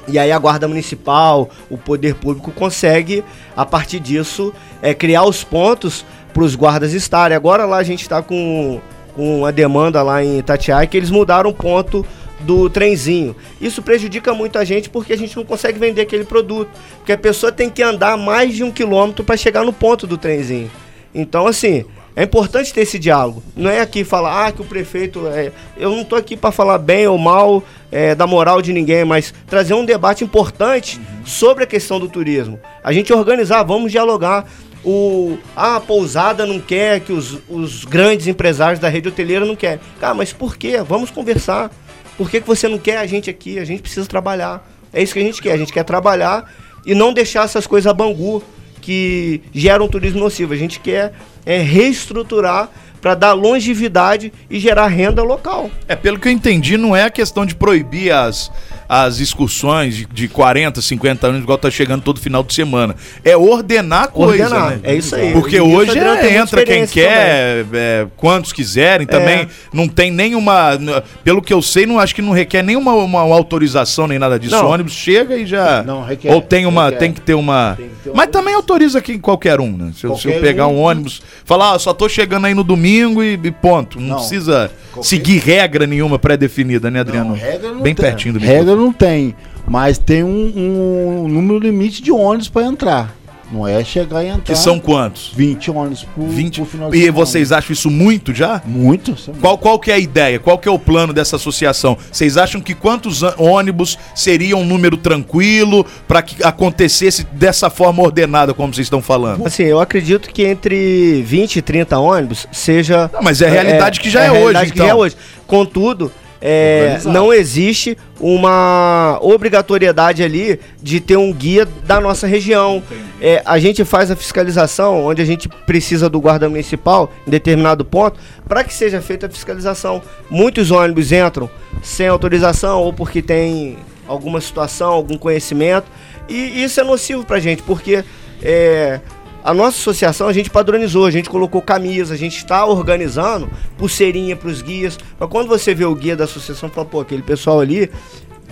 [0.08, 3.24] E aí a guarda municipal, o poder público consegue
[3.56, 7.36] a partir disso é, criar os pontos para os guardas estarem.
[7.36, 8.80] Agora lá a gente está com,
[9.14, 12.06] com a demanda lá em Itatiaia que eles mudaram o ponto
[12.40, 13.34] do trenzinho.
[13.60, 16.70] Isso prejudica muito a gente porque a gente não consegue vender aquele produto.
[16.98, 20.18] Porque a pessoa tem que andar mais de um quilômetro para chegar no ponto do
[20.18, 20.70] trenzinho.
[21.14, 21.84] Então, assim,
[22.16, 23.42] é importante ter esse diálogo.
[23.55, 25.26] Não é aqui falar, ah, que o prefeito.
[25.26, 25.52] É...
[25.76, 29.35] Eu não tô aqui para falar bem ou mal é, da moral de ninguém, mas
[29.46, 32.59] trazer um debate importante sobre a questão do turismo.
[32.83, 34.46] A gente organizar, vamos dialogar.
[34.83, 39.57] O, ah, a pousada não quer, que os, os grandes empresários da rede hoteleira não
[39.57, 39.81] querem.
[40.00, 40.81] Cara, mas por quê?
[40.81, 41.70] Vamos conversar.
[42.16, 43.59] Por que, que você não quer a gente aqui?
[43.59, 44.66] A gente precisa trabalhar.
[44.90, 45.52] É isso que a gente quer.
[45.52, 46.50] A gente quer trabalhar
[46.87, 48.42] e não deixar essas coisas a bangu
[48.87, 50.53] que geram turismo nocivo.
[50.53, 51.12] A gente quer
[51.44, 52.70] é, reestruturar
[53.01, 55.68] para dar longevidade e gerar renda local.
[55.88, 58.49] É, pelo que eu entendi, não é a questão de proibir as,
[58.88, 62.94] as excursões de, de 40, 50 anos, igual tá chegando todo final de semana.
[63.25, 64.81] É ordenar a coisa, Ordenar, né?
[64.85, 65.33] é isso aí.
[65.33, 69.40] Porque E hoje é, entra quem quer, é, quantos quiserem também.
[69.40, 69.49] É.
[69.72, 70.79] Não tem nenhuma.
[71.25, 74.55] Pelo que eu sei, não acho que não requer nenhuma uma, autorização nem nada disso.
[74.55, 74.66] Não.
[74.66, 75.83] O ônibus chega e já.
[75.83, 76.85] Não, requer, Ou tem uma.
[76.87, 76.99] requer.
[76.99, 77.75] Tem que ter uma.
[77.77, 79.92] Tem que ter Mas também autoriza aqui qualquer um, né?
[79.96, 80.81] Se, eu- se eu Qualquer pegar um um.
[80.81, 84.01] ônibus, falar, ah, só tô chegando aí no domingo e, e ponto.
[84.01, 84.16] Não, Não.
[84.16, 87.31] precisa Qualquer- seguir regra nenhuma pré-definida, né, Adriano?
[87.31, 88.05] Não, regra não Bem tem.
[88.05, 88.40] pertinho do
[88.76, 89.34] Não tem,
[89.66, 93.16] mas tem um, um número limite de ônibus para entrar.
[93.52, 94.42] Não é chegar e entrar.
[94.42, 95.32] Que são quantos?
[95.36, 96.58] 20 ônibus por, 20.
[96.58, 97.12] por final de E semana.
[97.16, 98.60] vocês acham isso muito já?
[98.66, 99.12] Muito.
[99.12, 99.40] é muito.
[99.40, 100.40] Qual, qual que é a ideia?
[100.40, 101.96] Qual que é o plano dessa associação?
[102.10, 108.02] Vocês acham que quantos an- ônibus seria um número tranquilo para que acontecesse dessa forma
[108.02, 109.46] ordenada, como vocês estão falando?
[109.46, 113.08] Assim, eu acredito que entre 20 e 30 ônibus seja.
[113.12, 114.86] Não, mas é a realidade que já é a hoje, realidade que então.
[114.86, 115.16] já é hoje.
[115.46, 116.10] Contudo,
[116.40, 122.83] é, não existe uma obrigatoriedade ali de ter um guia da nossa região.
[123.20, 127.85] É, a gente faz a fiscalização onde a gente precisa do guarda municipal em determinado
[127.85, 128.18] ponto
[128.49, 130.03] para que seja feita a fiscalização.
[130.31, 131.49] Muitos ônibus entram
[131.83, 135.87] sem autorização ou porque tem alguma situação, algum conhecimento
[136.29, 138.05] e isso é nocivo para a gente porque
[138.42, 139.01] é,
[139.46, 144.35] a nossa associação a gente padronizou, a gente colocou camisa, a gente está organizando pulseirinha
[144.35, 144.98] para os guias.
[145.20, 147.88] Mas quando você vê o guia da associação, fala, pô, aquele pessoal ali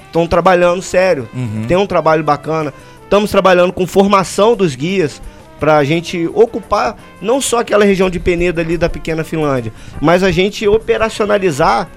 [0.07, 1.29] estão trabalhando sério,
[1.67, 2.73] tem um trabalho bacana.
[3.03, 5.21] Estamos trabalhando com formação dos guias
[5.59, 10.23] para a gente ocupar não só aquela região de Penedo ali da pequena Finlândia, mas
[10.23, 11.89] a gente operacionalizar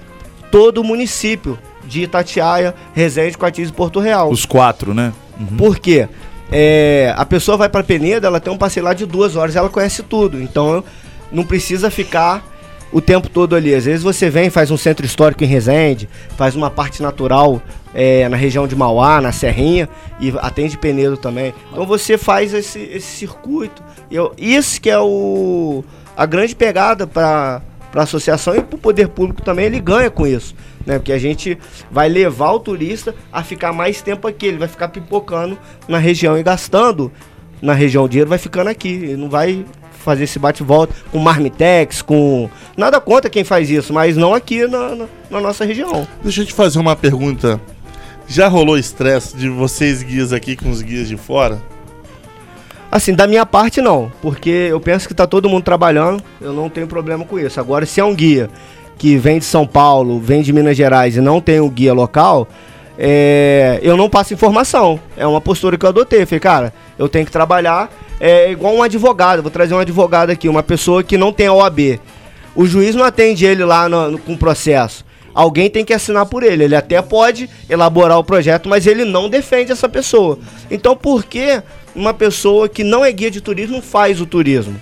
[0.50, 1.56] todo o município
[1.86, 4.28] de Itatiaia, Resende, Coatis e Porto Real.
[4.28, 5.12] Os quatro, né?
[5.56, 6.08] Por quê?
[6.50, 9.68] É, a pessoa vai para Penedo, ela tem um passeio lá de duas horas, ela
[9.68, 10.40] conhece tudo.
[10.40, 10.82] Então
[11.30, 12.44] não precisa ficar
[12.90, 13.74] o tempo todo ali.
[13.74, 17.60] Às vezes você vem, faz um centro histórico em Resende, faz uma parte natural
[17.94, 19.88] é, na região de Mauá, na Serrinha,
[20.20, 21.52] e atende Penedo também.
[21.70, 23.82] Então você faz esse, esse circuito.
[24.10, 25.84] Eu- isso que é o,
[26.16, 27.60] a grande pegada para
[27.94, 30.54] a associação e para o poder público também, ele ganha com isso.
[30.86, 30.98] Né?
[30.98, 31.58] Porque a gente
[31.90, 34.46] vai levar o turista a ficar mais tempo aqui.
[34.46, 37.12] Ele vai ficar pipocando na região e gastando
[37.60, 38.88] na região o dinheiro, vai ficando aqui.
[38.88, 42.48] Ele não vai fazer esse bate-volta com marmitex, com.
[42.76, 46.06] Nada contra quem faz isso, mas não aqui na, na, na nossa região.
[46.22, 47.60] Deixa eu te fazer uma pergunta.
[48.26, 51.60] Já rolou estresse de vocês guias aqui com os guias de fora?
[52.90, 56.70] Assim, da minha parte não, porque eu penso que tá todo mundo trabalhando, eu não
[56.70, 57.60] tenho problema com isso.
[57.60, 58.48] Agora, se é um guia
[58.98, 62.48] que vem de São Paulo, vem de Minas Gerais e não tem um guia local,
[62.98, 64.98] é, eu não passo informação.
[65.16, 66.26] É uma postura que eu adotei.
[66.26, 69.42] Falei, cara, eu tenho que trabalhar é igual um advogado.
[69.42, 72.00] Vou trazer um advogado aqui, uma pessoa que não tem a OAB.
[72.54, 75.04] O juiz não atende ele lá no, no, com o processo.
[75.32, 76.64] Alguém tem que assinar por ele.
[76.64, 80.38] Ele até pode elaborar o projeto, mas ele não defende essa pessoa.
[80.70, 81.62] Então, por que
[81.94, 84.78] uma pessoa que não é guia de turismo faz o turismo?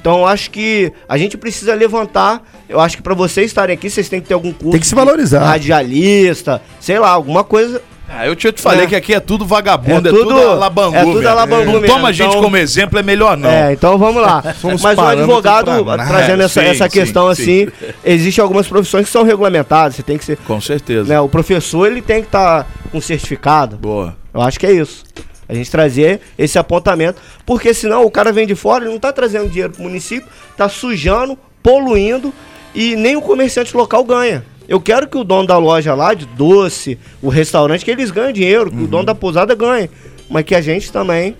[0.00, 2.42] Então, eu acho que a gente precisa levantar.
[2.68, 4.70] Eu acho que para vocês estarem aqui, vocês têm que ter algum curso.
[4.72, 5.44] Tem que se valorizar.
[5.44, 8.86] Radialista, sei lá, alguma coisa ah, eu te, te falei É.
[8.86, 10.96] que aqui é tudo vagabundo, é, É tudo- tudo alabangu.
[10.96, 13.50] é tudo alabangu Não mesmo, toma a gente então- como exemplo, é melhor não.
[13.50, 14.42] É, então vamos lá.
[14.64, 17.42] Mas o parâmetros advogado, pra trazendo essa, Sim, essa sim, questão sim.
[17.42, 17.68] assim,
[18.02, 20.38] existem algumas profissões que são regulamentadas, você tem que ser.
[20.38, 21.06] Com certeza.
[21.06, 23.76] Né, o professor ele tem que estar com certificado.
[23.76, 24.16] Boa.
[24.32, 25.04] Eu acho que é isso.
[25.48, 29.12] A gente trazer esse apontamento, porque senão o cara vem de fora, ele não tá
[29.12, 32.32] trazendo dinheiro pro município, tá sujando, poluindo
[32.74, 34.44] e nem o comerciante local ganha.
[34.68, 38.34] Eu quero que o dono da loja lá, de doce, o restaurante, que eles ganhem
[38.34, 38.86] dinheiro, que o Uhum.
[38.86, 39.88] dono da pousada ganhe.
[40.28, 41.34] Mas que a gente também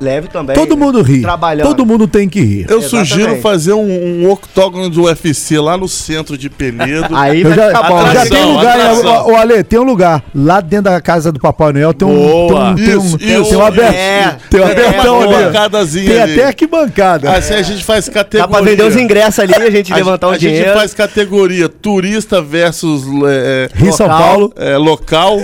[0.00, 0.54] leve também.
[0.56, 1.20] Todo mundo ri.
[1.22, 1.66] Trabalhando.
[1.66, 2.66] Todo mundo tem que rir.
[2.68, 3.08] Eu Exatamente.
[3.08, 7.08] sugiro fazer um, um octógono do UFC lá no centro de Penedo.
[7.14, 7.98] Aí vai já, ficar bom.
[8.02, 9.26] já Atração, tem lugar, atração.
[9.28, 10.24] o Ale, tem um lugar.
[10.34, 12.14] Lá dentro da casa do Papai Noel tem um.
[12.16, 12.74] Boa.
[12.74, 13.94] Tem um, Isso, tem um, isso, tem um aberto.
[13.94, 14.36] é.
[14.48, 15.34] tem um É, abertão ali.
[15.44, 16.32] bancadazinha Tem ali.
[16.34, 17.30] até arquibancada.
[17.32, 18.48] Assim a gente faz Dá categoria.
[18.48, 20.64] pra vender os ingressos ali, a gente A, levantar um a dinheiro.
[20.68, 24.20] gente faz categoria turista versus é, Rio São local.
[24.28, 24.52] Paulo.
[24.56, 25.40] é, local,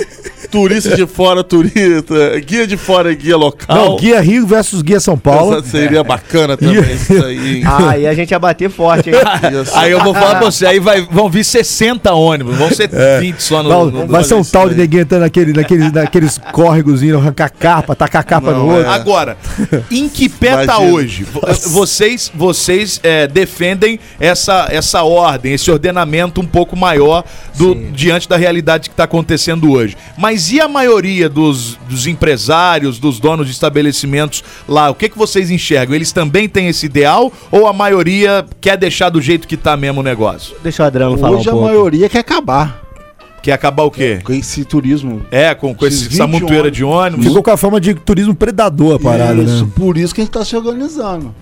[0.50, 3.76] turista de fora, turista, guia de fora e guia local.
[3.76, 5.58] Não, Guia Rio versus Guia São Paulo.
[5.58, 7.56] Essa seria bacana também isso aí.
[7.58, 7.62] hein?
[7.66, 9.16] Ah, aí a gente ia bater forte, hein?
[9.74, 12.88] Aí eu vou falar pra você, aí vai, vão vir 60 ônibus, vão ser
[13.20, 16.38] 20 só no, Vai, no- vai ser um tal de neguinho entrando naquele, naquele, naqueles
[16.52, 18.90] córregozinhos, arrancar capa, tacar capa Não, no outro.
[18.90, 18.94] é.
[18.94, 19.36] Agora,
[19.90, 20.92] em que pé tá Imagina.
[20.92, 21.24] hoje?
[21.24, 27.24] Vo- Vocês, vocês é, defendem essa, essa ordem, esse ordenamento um pouco maior
[27.56, 29.96] do, diante da realidade que está acontecendo hoje.
[30.16, 34.35] Mas e a maioria dos, dos empresários, dos donos de estabelecimentos
[34.68, 34.90] lá?
[34.90, 35.94] O que, que vocês enxergam?
[35.94, 40.00] Eles também têm esse ideal ou a maioria quer deixar do jeito que tá mesmo
[40.00, 40.54] o negócio?
[40.62, 41.66] Deixa o Adriano falar Hoje um a pouco.
[41.68, 42.82] maioria quer acabar
[43.42, 44.18] Quer acabar o quê?
[44.24, 45.22] com esse turismo.
[45.30, 47.26] É, com, com esse, essa 20 montoeira de ônibus.
[47.26, 49.70] Ficou com a fama de turismo predador a parada, Isso, né?
[49.76, 51.32] por isso que a gente tá se organizando.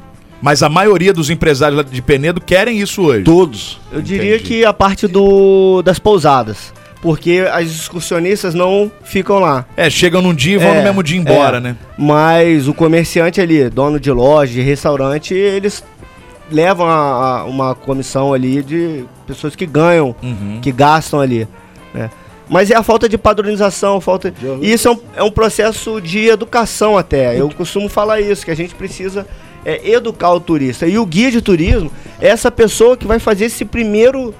[0.43, 3.25] Mas a maioria dos empresários de Penedo querem isso hoje.
[3.25, 3.81] Todos.
[3.91, 4.45] Eu diria Entendi.
[4.45, 6.75] que a parte do, das pousadas.
[7.05, 9.67] Porque as excursionistas não ficam lá.
[9.77, 11.61] É, chegam num dia e vão É, no mesmo dia embora, é.
[11.61, 11.77] né?
[11.99, 15.85] Mas o comerciante ali, dono de loja, de restaurante, eles
[16.51, 16.95] levam a,
[17.41, 20.59] a- uma comissão ali de pessoas que ganham, Uhum.
[20.63, 21.47] que gastam ali.
[21.93, 22.11] né?
[22.49, 24.33] Mas é a falta de padronização, falta.
[24.63, 27.39] E isso é um, é um processo de educação até.
[27.39, 29.27] Eu costumo falar isso, que a gente precisa
[29.65, 30.87] é, educar o turista.
[30.87, 31.91] E o guia de turismo
[32.21, 34.35] é essa pessoa que vai fazer esse primeiro.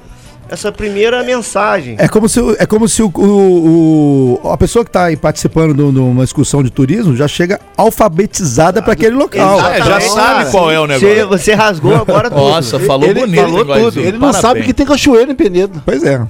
[0.55, 1.97] Essa primeira mensagem.
[1.99, 5.17] É como se, o- é como se o, o- o- a pessoa que está aí
[5.17, 9.61] participando de um- uma excursão de turismo já chega alfabetizada para aquele local.
[9.69, 10.51] É, já sabe cara.
[10.51, 11.09] qual é o negócio.
[11.15, 12.41] Você, você rasgou agora tudo.
[12.41, 13.41] Nossa, falou ele bonito.
[13.43, 14.01] falou tudo.
[14.01, 14.41] Ele não Parabéns.
[14.43, 15.83] sabe que tem cachoeira em Penedo.
[15.85, 16.27] Pois é.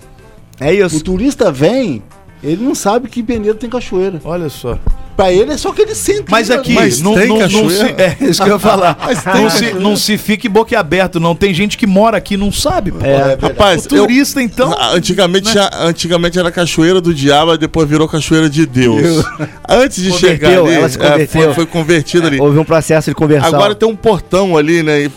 [0.61, 1.03] É O isso.
[1.05, 2.03] turista vem,
[2.43, 4.21] ele não sabe que em Penedo tem cachoeira.
[4.25, 4.79] Olha só.
[5.17, 6.25] Pra ele é só que ele sente.
[6.29, 8.03] Mas aqui, Mas não, tem não, não se, cachoeira?
[8.03, 8.99] é isso que eu ia falar.
[9.35, 11.37] não, se, não se fique boquiaberto, não.
[11.37, 12.91] Tem gente que mora aqui e não sabe.
[12.91, 13.05] Pô.
[13.07, 13.39] É.
[13.41, 14.73] Rapaz, O turista, então.
[14.73, 19.25] eu- antigamente, tinha- antigamente era cachoeira do diabo, aí depois virou cachoeira de Deus.
[19.69, 21.43] Antes de Converteu, chegar ali, ela se é, converteu.
[21.43, 22.41] foi, foi convertido ali.
[22.41, 23.49] Houve um processo de conversão.
[23.55, 25.03] Agora tem um portão ali, né?
[25.05, 25.11] E,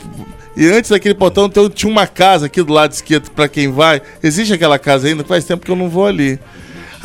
[0.55, 3.99] e antes daquele portão tem- tinha uma casa aqui do lado esquerdo pra quem vai.
[4.21, 5.23] Existe aquela casa ainda?
[5.23, 6.39] Faz tempo que eu não vou ali.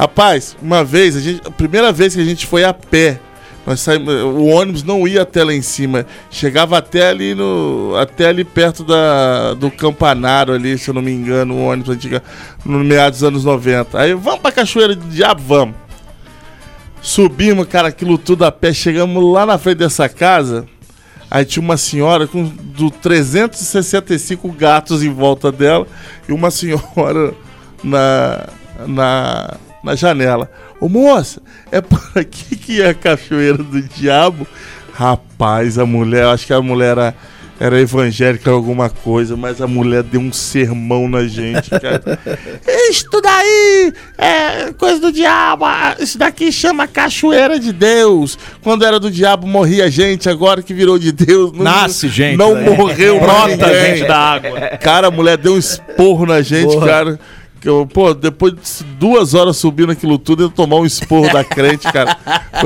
[0.03, 3.21] Rapaz, uma vez, a, gente, a primeira vez que a gente foi a pé,
[3.65, 8.27] nós saímos, o ônibus não ia até lá em cima, chegava até ali no, até
[8.27, 12.21] ali perto da, do campanário ali, se eu não me engano, o ônibus antiga,
[12.65, 13.97] no meados dos anos 90.
[13.97, 15.77] Aí vamos pra Cachoeira do Diabo, vamos.
[17.01, 20.67] Subimos, cara, aquilo tudo a pé, chegamos lá na frente dessa casa.
[21.31, 25.87] Aí tinha uma senhora com do 365 gatos em volta dela
[26.29, 27.35] e uma senhora
[27.85, 28.49] na,
[28.87, 30.51] na, na janela.
[30.81, 31.40] Ô moça,
[31.71, 34.47] é por aqui que é a cachoeira do diabo?
[34.92, 37.14] Rapaz, a mulher, acho que a mulher era,
[37.59, 42.18] era evangélica alguma coisa, mas a mulher deu um sermão na gente, cara.
[42.90, 45.64] Isto daí é coisa do diabo.
[45.64, 48.38] ah, Isso daqui chama cachoeira de Deus.
[48.62, 51.53] Quando era do diabo morria gente, agora que virou de Deus.
[51.53, 52.68] Não, Nasce gente, Não né?
[52.68, 54.61] morreu Brota gente da água.
[54.81, 56.87] Cara, a mulher deu um esporro na gente, Porra.
[56.87, 57.21] cara.
[57.62, 61.44] Que eu, pô, depois de duas horas subindo aquilo tudo, eu tomar um esporro da
[61.44, 62.16] crente, cara.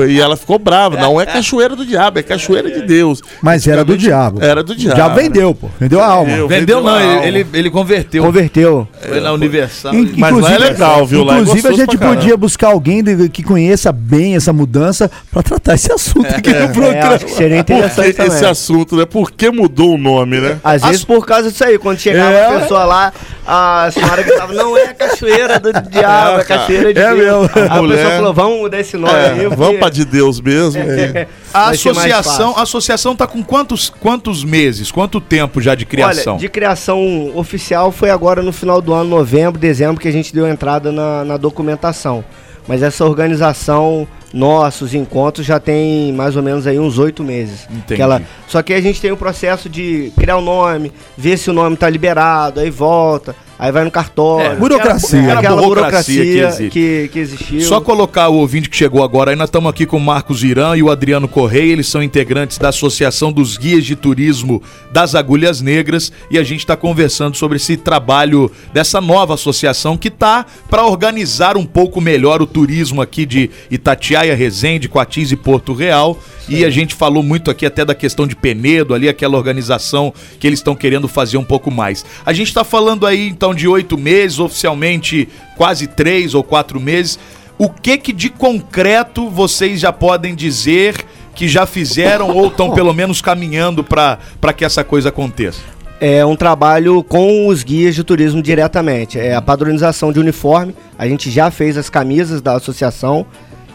[0.09, 0.97] E ela ficou brava.
[0.97, 3.21] Não é cachoeira do diabo, é cachoeira de Deus.
[3.39, 4.41] Mas era do diabo.
[4.43, 4.97] Era do diabo.
[4.97, 5.69] Já vendeu, pô.
[5.79, 6.31] Vendeu a alma.
[6.31, 7.25] Vendeu, Vendeu não, ele, alma.
[7.27, 8.23] ele, ele converteu.
[8.23, 8.87] Converteu.
[9.07, 9.93] Foi na Universal.
[9.93, 11.23] In- Mas lá é legal, viu?
[11.23, 15.75] Lá é Inclusive, a gente podia buscar alguém que conheça bem essa mudança pra tratar
[15.75, 17.13] esse assunto aqui no É, programa.
[17.15, 19.05] acho que seria interessante que esse assunto, né?
[19.05, 20.57] Por que mudou o nome, né?
[20.63, 22.47] Às vezes por causa disso aí, quando chegava É.
[22.55, 23.13] a pessoa lá,
[23.45, 27.49] a senhora gritava, não é a cachoeira do diabo, é a cachoeira de É Deus.
[27.53, 27.71] mesmo.
[27.71, 29.39] A Mulher- pessoa falou, vamos mudar esse nome É, aí.
[29.41, 30.81] porque- vamos pra de Deus mesmo.
[31.53, 35.85] A ser mais associação, a associação tá com quantos, quantos meses, quanto tempo já de
[35.85, 36.33] criação?
[36.33, 40.33] Olha, de criação oficial foi agora no final do ano, novembro, dezembro, que a gente
[40.33, 42.23] deu entrada na, na documentação.
[42.67, 47.65] Mas essa organização, nossos encontros, já tem mais ou menos aí uns oito meses.
[47.71, 47.95] Entendi.
[47.95, 51.49] Que ela- só que a gente tem o processo de criar o nome, ver se
[51.49, 54.51] o nome tá liberado, aí volta, aí vai no cartório.
[54.51, 55.19] É, burocracia.
[55.19, 56.69] Aquela, aquela burocracia que existe.
[56.69, 57.61] que, que existiu.
[57.61, 60.75] Só colocar o ouvinte que chegou agora, aí nós estamos aqui com o Marcos Irã
[60.75, 65.61] e o Adriano Correia, eles são integrantes da Associação dos Guias de Turismo das Agulhas
[65.61, 70.85] Negras e a gente está conversando sobre esse trabalho dessa nova associação que tá para
[70.85, 76.17] organizar um pouco melhor o turismo aqui de Itatiaia, Resende, Coatis e Porto Real.
[76.49, 80.47] E a gente falou muito aqui até da questão de Penedo, ali aquela organização que
[80.47, 82.05] eles estão querendo fazer um pouco mais.
[82.25, 87.19] A gente está falando aí então de oito meses, oficialmente quase três ou quatro meses.
[87.57, 90.95] O que que de concreto vocês já podem dizer
[91.35, 95.59] que já fizeram ou estão pelo menos caminhando para que essa coisa aconteça?
[95.99, 99.19] É um trabalho com os guias de turismo diretamente.
[99.19, 100.75] É a padronização de uniforme.
[100.97, 103.25] A gente já fez as camisas da associação.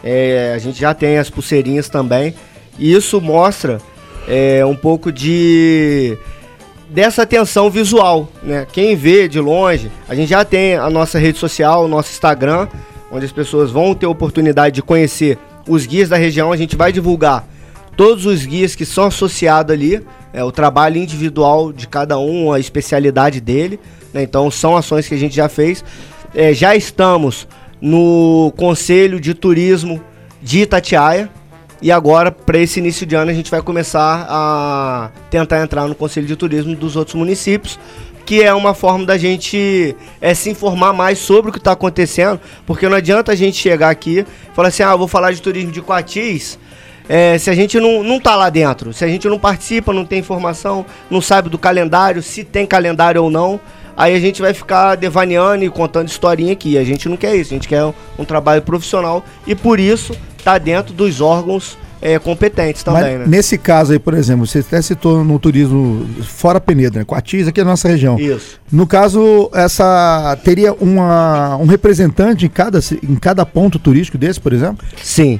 [0.03, 2.33] é, a gente já tem as pulseirinhas também.
[2.77, 3.79] E isso mostra
[4.27, 6.17] é, um pouco de
[6.89, 8.67] dessa atenção visual, né?
[8.71, 12.67] Quem vê de longe, a gente já tem a nossa rede social, o nosso Instagram,
[13.11, 16.51] onde as pessoas vão ter oportunidade de conhecer os guias da região.
[16.51, 17.47] A gente vai divulgar
[17.97, 22.59] todos os guias que são associados ali, é, o trabalho individual de cada um, a
[22.59, 23.79] especialidade dele.
[24.13, 24.23] né?
[24.23, 25.83] Então são ações que a gente já fez.
[26.33, 27.47] É, já estamos
[27.81, 30.01] no Conselho de Turismo
[30.41, 31.29] de Itatiaia.
[31.83, 35.93] E agora, para esse início de ano, a gente vai começar a tentar entrar no
[35.93, 37.77] Conselho de Turismo dos outros municípios,
[38.25, 42.39] que é uma forma da gente é, se informar mais sobre o que está acontecendo,
[42.65, 45.73] porque não adianta a gente chegar aqui e falar assim, ah, vou falar de turismo
[45.73, 46.57] de Coatis,
[47.09, 50.05] é, se a gente não, não tá lá dentro, se a gente não participa, não
[50.05, 53.59] tem informação, não sabe do calendário, se tem calendário ou não,
[53.97, 56.77] aí a gente vai ficar devaneando e contando historinha aqui.
[56.77, 60.15] A gente não quer isso, a gente quer um, um trabalho profissional e por isso
[60.43, 63.25] tá dentro dos órgãos é, competentes também, Mas né?
[63.27, 67.05] nesse caso aí, por exemplo, você até citou no turismo fora Penedo, né?
[67.05, 68.19] Coatis, aqui é a nossa região.
[68.19, 68.59] Isso.
[68.69, 74.51] No caso, essa teria uma, um representante em cada, em cada ponto turístico desse, por
[74.51, 74.85] exemplo?
[75.01, 75.39] Sim.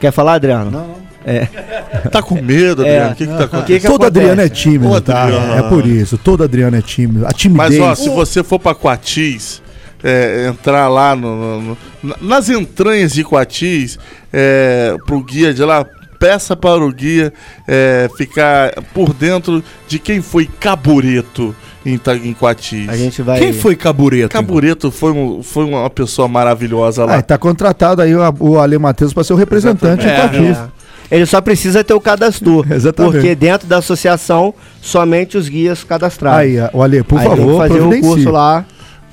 [0.00, 0.70] Quer falar, Adriano?
[0.70, 1.10] Não.
[1.24, 1.46] É.
[2.10, 2.98] Tá com medo, É.
[2.98, 3.12] Adriano?
[3.12, 3.66] O que, que tá acontecendo?
[3.66, 4.20] que que Todo acontece?
[4.26, 5.22] Adriano é tímido, tá?
[5.24, 5.54] Adriano.
[5.54, 6.18] É por isso.
[6.18, 7.26] Todo Adriano é tímido.
[7.26, 7.78] A timidez.
[7.78, 9.62] Mas ó, se você for pra Coatis,
[10.02, 13.98] é, entrar lá no- no- no- na- nas entranhas de Coatis,
[14.32, 15.84] é, pro guia de lá,
[16.18, 17.32] peça para o guia
[17.66, 22.88] é, ficar por dentro de quem foi Cabureto em, em Coatis.
[22.88, 23.38] A gente vai.
[23.38, 24.28] Quem foi Cabureto?
[24.28, 27.16] Cabureto foi, um- foi uma pessoa maravilhosa lá.
[27.16, 30.54] Ah, tá contratado aí o, o Ale Matheus para ser o representante em Exatamente.
[30.54, 30.58] Coatis.
[30.76, 30.80] É.
[31.16, 32.64] Ele só precisa ter o cadastro.
[32.70, 33.12] Exatamente.
[33.14, 36.38] Porque dentro da associação, somente os guias cadastrados.
[36.40, 38.64] Aí, o Ale, por Aí tem que favor, fazer o curso lá.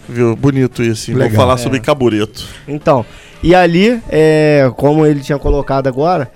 [0.08, 0.36] Viu?
[0.36, 1.12] Bonito isso.
[1.12, 1.18] hein?
[1.18, 1.46] Vamos Legal.
[1.46, 2.46] falar sobre Cabureto.
[2.68, 3.06] Então,
[3.44, 6.32] e ali, é, como ele tinha colocado agora,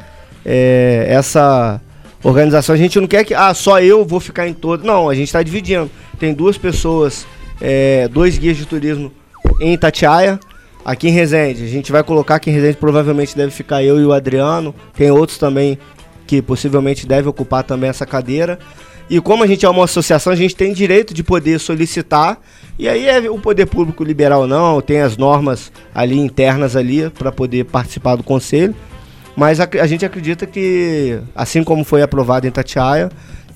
[0.45, 1.79] é, essa
[2.23, 4.83] organização, a gente não quer que, ah, só eu vou ficar em todo.
[4.83, 5.89] Não, a gente está dividindo.
[6.19, 7.25] Tem duas pessoas,
[7.59, 9.11] é, dois guias de turismo
[9.59, 10.39] em Itatiaia,
[10.85, 11.63] aqui em Resende.
[11.63, 14.73] A gente vai colocar aqui em Resende, provavelmente deve ficar eu e o Adriano.
[14.95, 15.77] Tem outros também
[16.27, 18.59] que possivelmente devem ocupar também essa cadeira.
[19.11, 22.39] E como a gente é uma associação, a gente tem direito de poder solicitar.
[22.79, 27.09] E aí é o poder público liberar ou não, tem as normas ali internas ali
[27.09, 28.73] para poder participar do conselho.
[29.35, 33.09] Mas a, a gente acredita que, assim como foi aprovado em Tatiaia,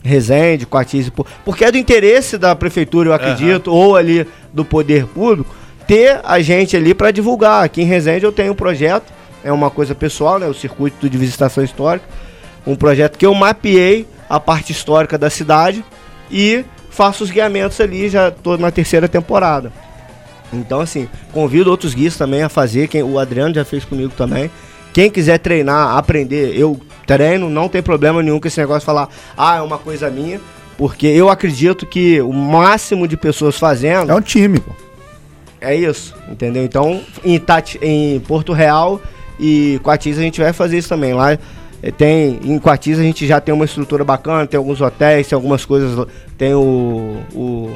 [0.04, 5.06] Resende, Coatis, Po- porque é do interesse da prefeitura, eu acredito, ou ali do poder
[5.08, 5.56] público,
[5.88, 7.63] ter a gente ali para divulgar.
[7.63, 9.12] Aqui em Resende eu tenho um projeto,
[9.43, 12.06] é uma coisa pessoal, né, o circuito de visitação histórica,
[12.66, 15.84] um projeto que eu mapeei a parte histórica da cidade
[16.32, 19.72] e faço os guiamentos ali, já tô na terceira temporada.
[20.53, 24.49] Então, assim, convido outros guias também a fazer, quem, o Adriano já fez comigo também.
[24.93, 29.09] Quem quiser treinar, aprender, eu treino, não tem problema nenhum com esse negócio de falar,
[29.38, 30.39] ah, é uma coisa minha,
[30.78, 34.11] porque eu acredito que o máximo de pessoas fazendo.
[34.11, 34.72] É um time, pô.
[35.59, 36.63] É isso, entendeu?
[36.63, 39.01] Então, em, Tati, em Porto Real
[39.39, 41.13] e Coatis a gente vai fazer isso também.
[41.13, 41.38] Lá
[41.91, 45.65] tem, em Coatis a gente já tem uma estrutura bacana, tem alguns hotéis, tem algumas
[45.65, 46.07] coisas,
[46.38, 47.69] tem o, o,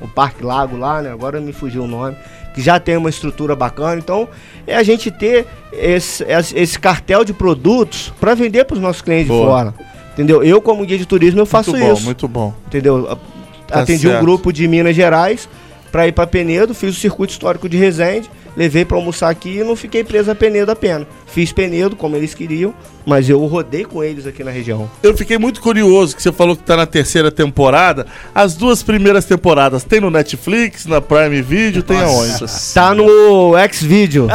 [0.00, 1.10] o Parque Lago lá, né?
[1.10, 2.16] Agora me fugiu o nome,
[2.54, 3.98] que já tem uma estrutura bacana.
[3.98, 4.28] Então,
[4.66, 9.28] é a gente ter esse, esse cartel de produtos para vender para os nossos clientes
[9.28, 9.40] Boa.
[9.40, 9.74] de fora.
[10.12, 10.42] Entendeu?
[10.42, 12.04] Eu, como guia de turismo, eu faço muito bom, isso.
[12.04, 12.54] muito bom.
[12.66, 13.18] Entendeu?
[13.66, 14.22] Tá Atendi um certo.
[14.22, 15.48] grupo de Minas Gerais
[15.96, 19.64] para ir para Penedo, fiz o circuito histórico de Resende, levei para almoçar aqui e
[19.64, 21.06] não fiquei preso a Penedo apenas.
[21.26, 22.74] Fiz Penedo como eles queriam,
[23.06, 24.90] mas eu rodei com eles aqui na região.
[25.00, 28.04] Eu fiquei muito curioso que você falou que tá na terceira temporada.
[28.34, 32.44] As duas primeiras temporadas tem no Netflix, na Prime Video, tem aonde?
[32.74, 34.26] Tá no X-Video.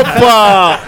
[0.00, 0.80] Opa!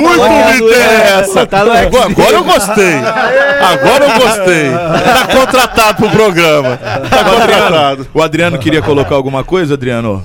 [0.00, 1.46] muito me interessa!
[1.46, 2.94] Tá no agora, agora eu gostei!
[2.94, 4.70] Agora eu gostei!
[4.70, 6.76] Tá contratado pro programa.
[6.76, 8.08] Tá contratado.
[8.12, 10.24] O Adriano queria colocar alguma coisa, Adriano?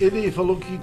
[0.00, 0.78] Ele falou que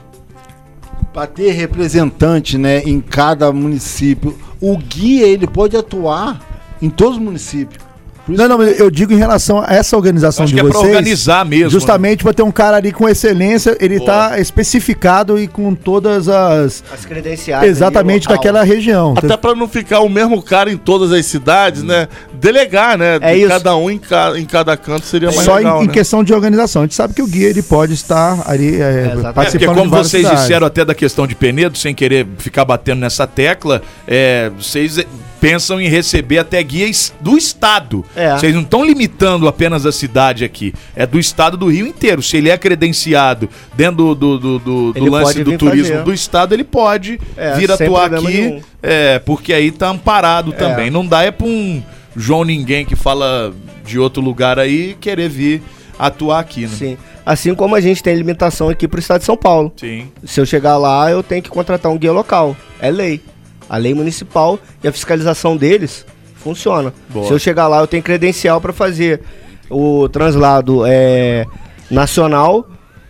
[1.14, 6.42] para ter representante, né, em cada município, o guia ele pode atuar
[6.82, 7.84] em todos os municípios.
[8.26, 10.66] Por isso Não, não, mas eu digo em relação a essa organização Acho de que
[10.66, 10.96] é pra vocês.
[10.96, 11.70] organizar mesmo, né?
[11.72, 16.84] Justamente para ter um cara ali com excelência, ele tá especificado e com todas as.
[16.94, 17.68] As credenciais.
[17.70, 19.14] Exatamente daquela região.
[19.18, 22.08] Até pra não ficar o mesmo cara em todas as cidades, né?
[22.34, 23.18] Delegar, né?
[23.22, 23.50] É De isso.
[23.50, 25.94] Cada um em, ca- em cada canto seria mais Só legal, em, em né?
[25.94, 26.82] questão de organização.
[26.84, 28.84] A gente sabe que o guia ele pode estar ali é.
[28.84, 30.42] É, porque participando como de várias vocês cidades.
[30.44, 34.98] disseram até da questão de Penedo, sem querer ficar batendo nessa tecla, é, vocês
[35.44, 38.06] pensam em receber até guias do estado.
[38.16, 38.32] É.
[38.38, 40.74] Vocês não estão limitando apenas a cidade aqui.
[40.96, 42.22] É do estado do Rio inteiro.
[42.24, 46.04] Se ele é credenciado dentro do, do, do, do- lance do turismo fazer.
[46.06, 48.26] do estado, ele pode É, vir atuar aqui.
[48.26, 48.62] nenhum.
[48.82, 50.90] É, porque aí tá amparado também.
[50.90, 51.84] Não dá é pra um
[52.16, 53.54] João Ninguém que fala
[53.86, 55.62] de outro lugar aí querer vir
[56.00, 56.70] atuar aqui, né?
[56.80, 56.98] Sim.
[57.26, 59.74] Assim como a gente tem limitação aqui pro estado de São Paulo.
[59.76, 60.08] Sim.
[60.24, 62.56] Se eu chegar lá, eu tenho que contratar um guia local.
[62.80, 63.22] É lei.
[63.70, 66.06] A lei municipal e a fiscalização deles
[66.36, 66.94] funciona.
[67.10, 67.26] Boa.
[67.26, 69.22] Se eu chegar lá, eu tenho credencial para fazer
[69.70, 71.46] o translado é,
[71.90, 72.68] nacional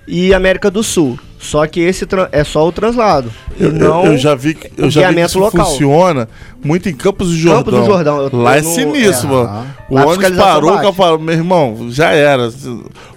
[0.07, 1.19] e América do Sul.
[1.43, 3.31] Só que esse é só o translado.
[3.59, 5.65] E Eu, não eu já vi, que- eu o já vi que isso local.
[5.65, 6.27] funciona
[6.63, 7.63] muito em Campos do Jordão.
[7.63, 9.67] Campos do Jordão, eu tô Lá é no- sinistro, é, mano.
[9.89, 12.49] O Lá a ônibus parou, o falou, meu irmão, já era.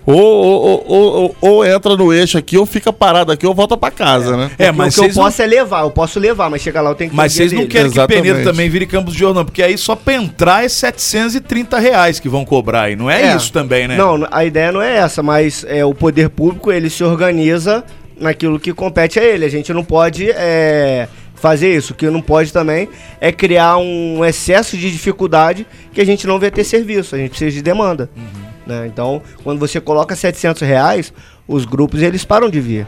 [0.04, 3.76] Ou, ou, ou, ou- ou entra no eixo aqui, ou fica parado aqui, ou volta
[3.76, 4.50] pra casa, né?
[4.56, 6.90] É, mas o que eu não- posso é levar, eu posso levar, mas chegar lá
[6.90, 7.70] eu tenho que Mas o vocês não dele.
[7.70, 8.22] querem que Exatamente.
[8.22, 12.28] Penedo também vire Campos de Jordão, porque aí só pra entrar é 730 reais que
[12.28, 12.94] vão cobrar aí.
[12.96, 13.36] Não é, É.
[13.36, 13.96] isso também, né?
[13.96, 17.82] Não, a ideia não é essa, mas é, o poder público ele se organiza
[18.18, 19.44] naquilo que compete a ele.
[19.44, 21.92] A gente não pode é, fazer isso.
[21.92, 22.88] O que não pode também
[23.20, 27.14] é criar um excesso de dificuldade que a gente não vai ter serviço.
[27.14, 28.10] A gente precisa de demanda.
[28.16, 28.22] Uhum.
[28.66, 28.86] né?
[28.86, 31.12] Então, quando você coloca 700 reais,
[31.46, 32.86] os grupos eles param de vir.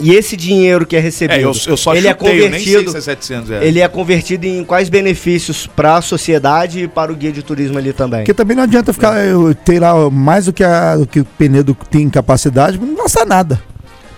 [0.00, 2.60] E esse dinheiro que é recebido, É, eu, eu só ele é chutei, eu nem
[2.60, 3.66] sei convertido, se é 700 reais.
[3.66, 7.76] ele é convertido em quais benefícios para a sociedade e para o guia de turismo
[7.76, 8.20] ali também.
[8.20, 11.24] Porque também não adianta ficar eu, ter lá mais do que, a, do que o
[11.24, 13.62] Penedo tem capacidade, não gasta nada.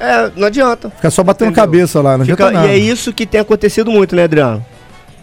[0.01, 0.90] É, não adianta.
[0.90, 1.64] Fica só batendo Entendeu?
[1.64, 2.72] cabeça lá, não Fica- adianta nada.
[2.72, 4.64] e é isso que tem acontecido muito, né, Adriano?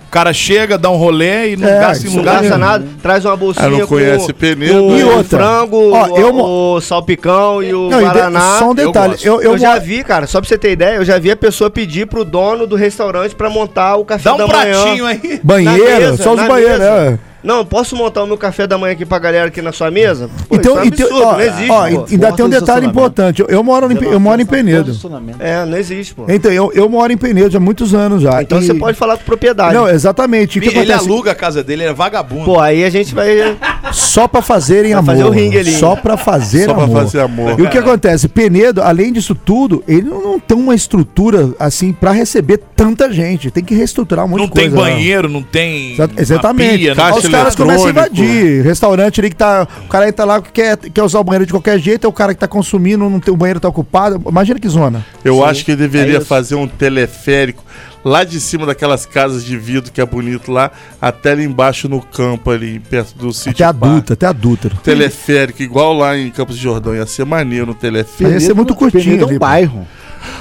[0.07, 3.37] O cara chega, dá um rolê e não É, gasta Não gasta nada, traz uma
[3.37, 4.73] bolsinha Ah, não conhece Penedo.
[4.73, 5.37] com E o outra?
[5.39, 8.57] frango, Ó, eu o salpicão e o Não, e de- guaraná.
[8.59, 9.25] só um detalhe, gosto.
[9.25, 11.35] eu, Eu, eu, já vi, cara, só pra você ter ideia, eu já vi a
[11.37, 14.81] pessoa pedir pro dono do restaurante pra montar o café Dá um da manhã.
[14.83, 15.39] pratinho aí.
[15.41, 17.19] banheiro, mesa, só os banheiros, né?
[17.43, 20.29] Não, posso montar o meu café da manhã aqui pra galera aqui na sua mesa?
[20.47, 22.05] Pô, Então, isso é um então, absurdo, ó, não existe, ó, pô.
[22.11, 23.41] ainda tem um detalhe importante.
[23.41, 24.91] Eu, eu moro em, eu moro em Penedo.
[25.39, 26.25] É, não existe, pô.
[26.27, 28.41] Então, eu, eu moro em Penedo há muitos anos já.
[28.41, 29.73] Então E- você pode falar com propriedade.
[29.73, 30.59] Não, exatamente.
[30.59, 31.09] O que Ele acontece?
[31.09, 32.45] aluga a casa dele, ele é vagabundo.
[32.45, 33.57] Pô, aí a gente vai...
[33.91, 35.11] Só pra fazerem Vai amor.
[35.11, 35.71] fazer o ringue ali.
[35.73, 37.01] Só pra fazer Só pra amor.
[37.03, 37.59] fazer amor.
[37.59, 38.27] E o que acontece?
[38.27, 43.49] Penedo, além disso tudo, ele não, não tem uma estrutura assim pra receber tanta gente.
[43.51, 44.77] Tem que reestruturar um monte não de tem coisa.
[44.85, 44.89] lá.
[44.95, 45.97] banheiro, não tem.
[46.17, 46.77] Exatamente.
[46.77, 48.63] pia, não caixa caras começam a invadir.
[48.63, 49.67] Restaurante ali que tá.
[49.85, 52.33] O cara entra lá quer, quer usar o banheiro de qualquer jeito, é o cara
[52.33, 54.21] que tá consumindo, não tem, o banheiro tá ocupado.
[54.27, 55.05] Imagina que zona.
[55.23, 57.63] Eu Sim, acho que ele deveria é fazer um teleférico
[58.03, 60.71] lá de cima daquelas casas de vidro que é bonito lá,
[61.01, 63.51] até ali embaixo no campo ali, perto do sítio.
[63.51, 64.75] Até adulta, até adúltero.
[64.77, 66.95] Teleférico, igual lá em Campos de Jordão.
[66.95, 68.33] Ia ser maneiro no teleférico.
[68.33, 69.39] Ia ser muito curtinho Penedo é um pô.
[69.39, 69.87] bairro.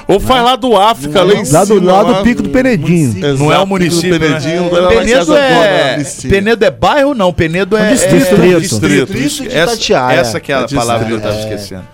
[0.07, 2.03] Ou faz lá do África, lá em Lá do cima, lá.
[2.03, 3.16] do Pico do Penedinho.
[3.18, 4.70] Exato, Não é o município, Penedinho, né?
[4.70, 5.97] não é lá na Penedo é...
[6.01, 6.35] Em cima.
[6.35, 7.89] Penedo é bairro não, Penedo é...
[7.89, 8.35] É distrito.
[8.35, 9.12] é Distrito.
[9.12, 11.22] De essa, essa que é a É palavra que eu distrito.
[11.22, 11.85] tava esquecendo.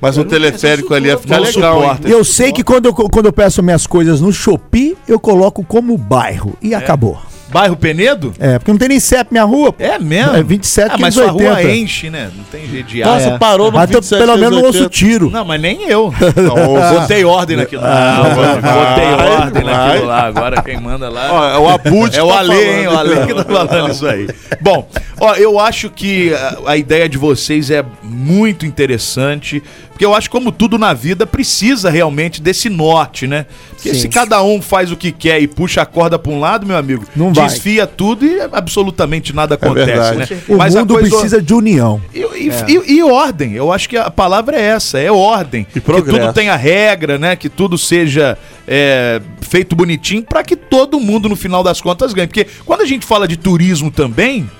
[0.00, 2.08] Mas o teleférico ali ia ficar Não legal, suporta.
[2.08, 5.96] Eu sei que quando eu, quando eu peço minhas coisas no Shopee, eu coloco como
[5.96, 6.54] bairro.
[6.62, 7.18] E acabou.
[7.48, 8.34] Bairro Penedo?
[8.38, 9.74] É, porque não tem nem CEP minha rua.
[9.78, 10.34] É mesmo?
[10.36, 11.76] É 27, ah, mas sua rua 580.
[11.76, 12.30] enche, né?
[12.36, 13.38] Não tem jeito de Nossa, ar.
[13.38, 14.90] parou no Mas tô- 27, pelo menos não ouço 80.
[14.90, 15.30] tiro.
[15.30, 16.12] Não, mas nem eu.
[16.36, 17.82] Não, Botei ordem naquilo.
[17.82, 20.22] Não, vai, botei ordem naquilo lá.
[20.26, 21.28] Agora quem manda lá.
[21.32, 22.88] Ó, é o Abud É o tá Ale, hein?
[22.88, 24.28] O Ale que tá falando isso aí.
[24.60, 24.88] Bom,
[25.20, 29.62] ó, eu acho que a, a ideia de vocês é muito interessante,
[29.96, 33.46] porque eu acho que como tudo na vida precisa realmente desse norte, né?
[33.70, 34.00] Porque Sim.
[34.00, 36.76] se cada um faz o que quer e puxa a corda pra um lado, meu
[36.76, 37.46] amigo, Não vai.
[37.48, 40.18] desfia tudo e absolutamente nada acontece, verdade.
[40.34, 40.40] né?
[40.48, 41.98] O a mundo coisa- precisa de união.
[42.14, 45.66] e, e- e- e ordem, eu acho que a palavra é essa, é ordem.
[45.72, 46.20] que progresso.
[46.20, 47.34] tudo tenha regra, né?
[47.34, 48.36] Que tudo seja
[48.68, 52.26] é, feito bonitinho para que todo mundo, no final das contas, ganhe.
[52.28, 54.50] Porque quando a gente fala de turismo também,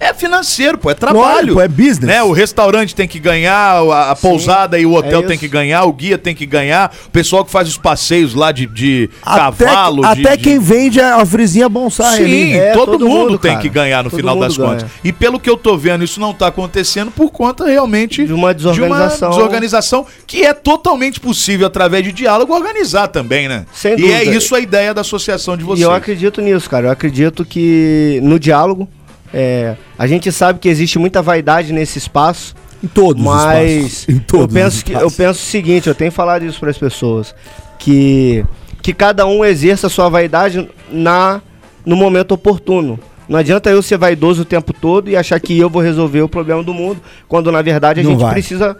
[0.00, 1.54] é financeiro, pô, é trabalho.
[1.54, 2.00] pô, é business.
[2.06, 2.22] Né?
[2.22, 5.84] O restaurante tem que ganhar, a, a pousada e o hotel é tem que ganhar,
[5.84, 9.64] o guia tem que ganhar, o pessoal que faz os passeios lá de, de Até,
[9.66, 10.02] cavalo.
[10.02, 12.52] de- até de- quem vende a frisinha bonsai Sim, ali.
[12.52, 13.62] É, todo, todo mundo, mundo, tem cara.
[13.62, 14.70] que ganhar no Todo final das ganha.
[14.70, 14.90] contas.
[15.02, 18.54] E pelo que eu tô vendo, isso não tá acontecendo por conta realmente De uma
[18.54, 19.30] desorganização.
[19.30, 23.66] desorganização que é totalmente possível através de diálogo organizar também, né?
[23.72, 24.36] Sem e é dúvida.
[24.36, 25.82] isso a ideia da associação de E vocês.
[25.84, 26.86] eu acredito nisso, cara.
[26.88, 28.88] Eu acredito que no diálogo,
[29.32, 34.06] é, a gente sabe que existe muita vaidade nesse espaço, Em todos os mas.
[34.08, 36.70] Em todos eu penso os que eu penso o seguinte, eu tenho falado isso para
[36.70, 37.34] as pessoas,
[37.78, 38.44] que
[38.82, 41.42] que cada um exerça a sua vaidade na
[41.84, 42.98] no momento oportuno.
[43.28, 46.28] Não adianta eu ser vaidoso o tempo todo e achar que eu vou resolver o
[46.28, 48.32] problema do mundo, quando na verdade a Não gente vai.
[48.32, 48.76] precisa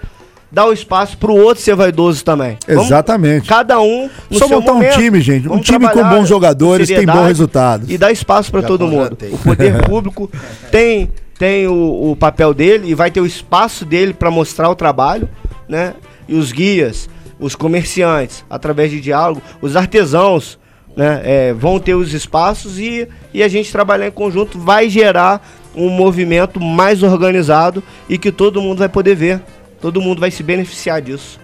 [0.51, 2.57] dar o espaço pro outro ser vaidoso também.
[2.66, 3.46] Vamos- Exatamente.
[3.46, 4.94] cada um no Só seu montar um momento.
[4.94, 5.46] time, gente.
[5.46, 7.90] Um Vamos time com bons jogadores tem bons resultados.
[7.90, 9.11] E dar espaço para todo mundo.
[9.11, 9.30] contratei.
[9.32, 10.30] O poder público
[10.70, 14.74] tem, tem o, o papel dele e vai ter o espaço dele para mostrar o
[14.74, 15.28] trabalho,
[15.68, 15.94] né?
[16.26, 20.59] E os guias, os comerciantes, através de diálogo, os artesãos,
[20.96, 21.20] né?
[21.24, 25.46] é, vão ter os espaços e, e a gente trabalhar em conjunto vai gerar
[25.76, 29.40] um movimento mais organizado e que todo mundo vai poder ver.
[29.80, 31.38] Todo mundo vai se beneficiar disso.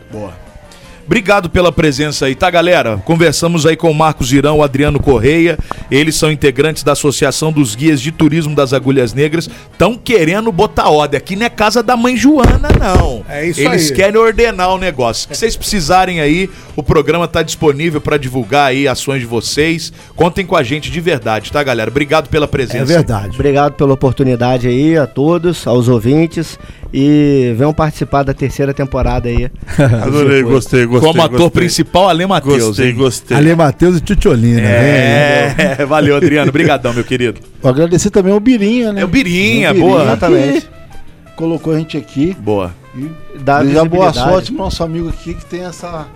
[1.07, 2.97] Obrigado pela presença aí, tá, galera?
[3.05, 5.59] Conversamos aí com o Marcos Irão, o Adriano Correia.
[5.91, 9.49] Eles são integrantes da Associação dos Guias de Turismo das Agulhas Negras.
[9.71, 11.19] Estão querendo botar ordem.
[11.19, 13.23] Aqui não é casa da mãe Joana, não.
[13.29, 13.97] É isso Eles aí.
[13.97, 15.29] querem ordenar o negócio.
[15.29, 19.93] Se vocês precisarem aí, o programa tá disponível para divulgar aí ações de vocês.
[20.17, 21.91] Contem com a gente de verdade, tá, galera?
[21.91, 22.91] Obrigado pela presença.
[22.91, 23.35] É verdade.
[23.35, 26.59] Obrigado pela oportunidade aí a todos, aos ouvintes
[26.97, 29.51] e venham participar da terceira temporada aí.
[30.01, 31.11] Adorei, gostei, gostei.
[31.11, 31.63] Como ator gostei.
[31.63, 32.63] principal, Ale Matheus.
[32.63, 32.95] Gostei, hein?
[32.95, 33.37] gostei.
[33.37, 34.61] Ale Matheus e Tchutcholina.
[34.61, 36.51] É, valeu, Adriano.
[36.55, 37.41] Obrigadão, meu querido.
[37.61, 39.01] Vou agradecer também ao Birinha, né?
[39.01, 40.03] É o Birinha, O boa.
[40.05, 40.61] Exatamente.
[40.61, 42.37] que Colocou a gente aqui.
[42.39, 42.73] Boa.
[42.97, 46.07] E Dá boa sorte pro nosso amigo aqui que tem essa...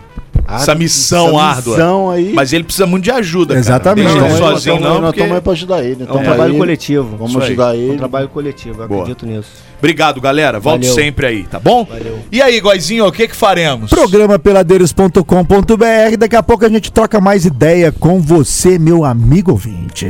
[0.55, 1.75] Essa missão essa árdua.
[1.77, 2.31] missão aí.
[2.33, 3.59] Mas ele precisa muito de ajuda, cara.
[3.59, 4.05] Exatamente.
[4.07, 5.19] Deixa ele nós sozinho, estamos- não, Nós porque...
[5.19, 6.03] estamos aí pra ajudar ele.
[6.07, 7.09] É um trabalho aí, coletivo.
[7.17, 7.45] Vamos Isso aí.
[7.47, 7.97] ajudar É um ele.
[7.97, 9.01] trabalho coletivo, eu Boa.
[9.01, 9.49] acredito nisso.
[9.77, 10.59] Obrigado, galera.
[10.59, 10.93] Volto Valeu.
[10.95, 11.85] sempre aí, tá bom?
[11.85, 12.19] Valeu.
[12.31, 13.89] E aí, Goizinho, o que que faremos?
[13.89, 16.17] Programa peladeiros.com.br.
[16.17, 20.05] Daqui a pouco a gente troca mais ideia com você, meu amigo ouvinte.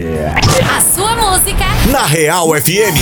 [0.75, 1.65] A sua música.
[1.91, 2.97] Na Real FM.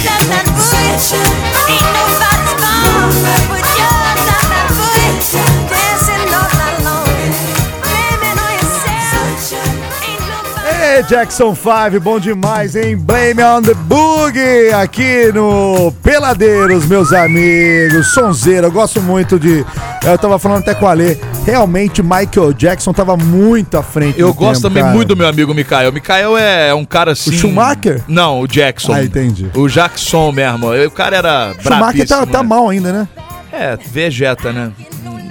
[11.03, 12.97] Jackson 5, bom demais, hein?
[12.97, 18.13] Blame on the Boogie aqui no Peladeiros, meus amigos.
[18.13, 19.63] Sonzeira, eu gosto muito de.
[20.03, 21.19] Eu tava falando até com o Ale.
[21.45, 24.19] Realmente, Michael Jackson tava muito à frente.
[24.19, 24.95] Eu gosto tempo, também cara.
[24.95, 25.91] muito do meu amigo Mikael.
[25.91, 27.31] Mikael é um cara assim.
[27.31, 28.01] Schumacher?
[28.07, 28.93] Não, o Jackson.
[28.93, 29.49] Ah, entendi.
[29.55, 30.73] O Jackson mesmo.
[30.73, 32.49] O cara era Schumacher tá, tá né?
[32.49, 33.07] mal ainda, né?
[33.51, 34.71] É, vegeta, né?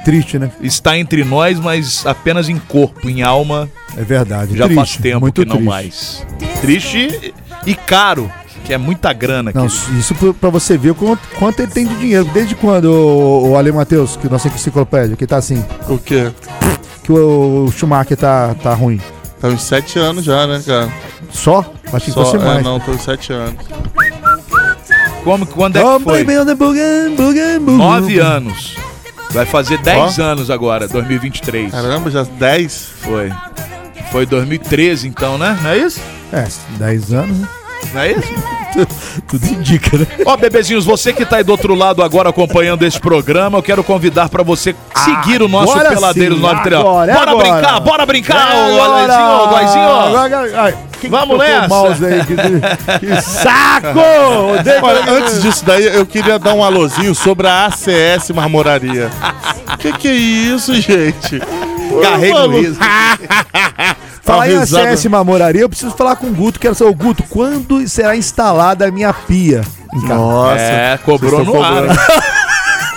[0.06, 0.52] Triste, né?
[0.62, 4.56] Está entre nós, mas apenas em corpo, em alma, É verdade.
[4.56, 5.68] já triste, faz tempo muito que não triste.
[5.68, 6.26] mais.
[6.60, 7.34] Triste
[7.66, 8.30] e caro,
[8.64, 9.50] que é muita grana.
[9.52, 9.98] Não, querido.
[9.98, 12.24] isso pra- pra você ver o quanto, quanto ele tem de dinheiro.
[12.32, 16.30] Desde quando o, o Ale Matheus, que nossa enciclopédia, que tá assim, O quê?
[17.02, 19.00] que o, Schumacher tá, tá ruim.
[19.40, 20.88] Tá uns sete anos já, né, cara?
[21.32, 21.64] Só?
[21.92, 22.62] Achei que Só, fosse é, mais.
[22.64, 23.56] não, tô uns sete anos.
[25.24, 26.24] Como, quando é que foi?
[27.76, 28.76] Nove anos.
[29.36, 30.22] Vai fazer 10 Ó.
[30.22, 31.70] anos agora, 2023.
[31.70, 32.88] Caramba, já dez?
[33.02, 33.30] Foi.
[34.10, 35.58] Foi 2013 então, né?
[35.62, 36.00] Não é isso?
[36.32, 37.48] É, 10 anos, né?
[37.92, 38.34] Não é isso?
[39.26, 40.06] Tudo indica, né?
[40.26, 43.82] Ó, bebezinhos, você que tá aí do outro lado agora acompanhando esse programa, eu quero
[43.82, 46.80] convidar pra você seguir o nosso Agora Peladeiros sim, 93.
[46.80, 47.52] agora, é Bora agora.
[47.52, 48.82] brincar, bora brincar, É ô.
[48.82, 51.68] Alezinho, Vamos nessa.
[51.68, 52.20] mouse aí?
[52.24, 52.34] Que,
[53.06, 53.98] que saco!
[54.82, 59.10] Olha, antes disso daí, eu queria dar um alôzinho sobre a ACS Marmoraria.
[59.78, 61.40] Que que é isso, gente?
[62.02, 62.78] Garrei riso.
[64.26, 66.58] Falar em acesso e marmoraria, eu preciso falar com o Guto.
[66.58, 69.62] Quero saber, Guto, quando será instalada a minha pia?
[69.92, 70.60] Nossa.
[70.60, 71.84] É, cobrou no ar.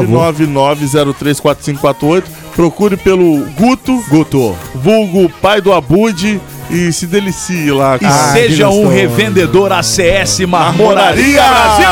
[1.42, 2.22] favor.
[2.22, 2.24] 999034548.
[2.54, 4.56] Procure pelo Guto, Guto.
[4.74, 6.40] vulgo pai do Abude
[6.72, 7.96] e se delicie lá.
[7.96, 8.14] E cara.
[8.14, 11.42] Ah, seja um revendedor ACS Marmoraria!
[11.42, 11.86] Brasil!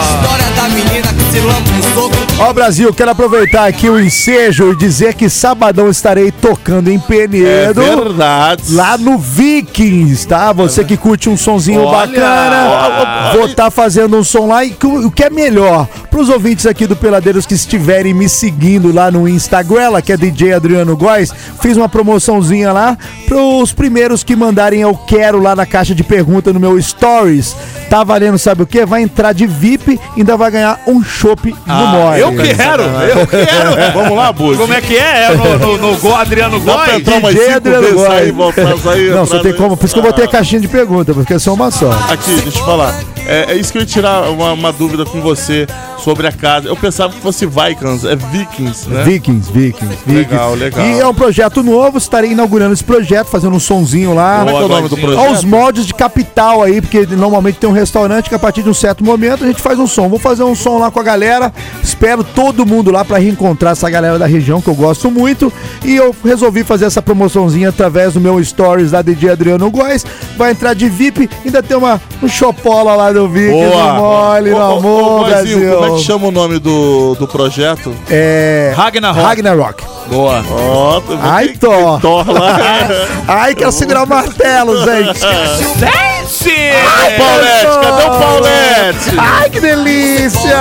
[0.00, 2.16] História da menina que se um soco.
[2.38, 6.98] Ó, Brasil, quero aproveitar aqui o ensejo e dizer que sabadão estarei tocando em É
[6.98, 7.82] Penedo.
[7.82, 8.62] verdade.
[8.74, 10.52] Lá no Vikings, tá?
[10.52, 12.06] Você que curte um sonzinho Olha!
[12.06, 14.64] bacana, vou estar fazendo um som lá.
[14.64, 19.10] E o que é melhor, pros ouvintes aqui do Peladeiros que estiverem me seguindo lá
[19.10, 22.96] no Instagram, que é DJ Adriano Góes, fiz uma promoçãozinha lá
[23.70, 27.56] pros primeiros que mandarem eu quero lá na caixa de pergunta no meu Stories.
[27.88, 28.84] Tá valendo, sabe o que?
[28.84, 32.20] Vai entrar de VIP e ainda vai ganhar um chopp no mole.
[32.20, 33.70] Eu quero, eu quero.
[33.94, 34.58] Vamos lá, Abude.
[34.58, 35.24] Como é que é?
[35.32, 36.98] É no, no, no Go Adriano Dá pra Góes?
[37.00, 38.34] entrar umas DJ cinco Adriano Góes.
[38.34, 39.76] voltar, sair, Não, só tem como.
[39.76, 41.90] Por isso que eu botei a caixinha de pergunta, porque é só uma só.
[42.10, 42.94] Aqui, deixa eu falar.
[43.26, 45.66] É, é isso que eu ia tirar uma, uma dúvida com você
[46.00, 46.68] sobre a casa.
[46.68, 49.04] Eu pensava que fosse Vikings, é Vikings, né?
[49.04, 50.12] Vikings, Vikings, Vikings.
[50.12, 50.84] Legal, legal.
[50.84, 54.38] E é um projeto novo, estarei inaugurando esse projeto, fazendo um sonzinho lá.
[54.38, 55.28] Como é que é o nome do projeto?
[55.28, 58.74] Aos moldes de capital aí, porque normalmente tem um restaurante que a partir de um
[58.74, 60.08] certo momento a gente faz um som.
[60.08, 61.52] Vou fazer um som lá com a galera.
[61.82, 65.52] Espero todo mundo lá pra reencontrar essa galera da região que eu gosto muito.
[65.84, 70.04] E eu resolvi fazer essa promoçãozinha através do meu stories da DJ Adriano Góes.
[70.36, 73.92] Vai entrar de VIP, ainda tem uma um chopola lá do Vikings, Boa.
[73.92, 75.74] no mole, no ô, ô, amor, Brasil.
[75.74, 77.94] Como é que chama o nome do, do projeto?
[78.10, 78.72] É...
[78.76, 79.20] Ragnarok.
[79.20, 79.84] Ragnarok.
[80.08, 80.44] Boa.
[80.50, 82.00] Ó, viu Ai, Thor.
[82.00, 82.58] Thor lá.
[83.28, 85.20] Ai, quero segurar o martelo, gente.
[86.30, 86.48] Dance!
[87.18, 89.18] Paulette, cadê o Paulette?
[89.18, 90.56] Ai, que delícia!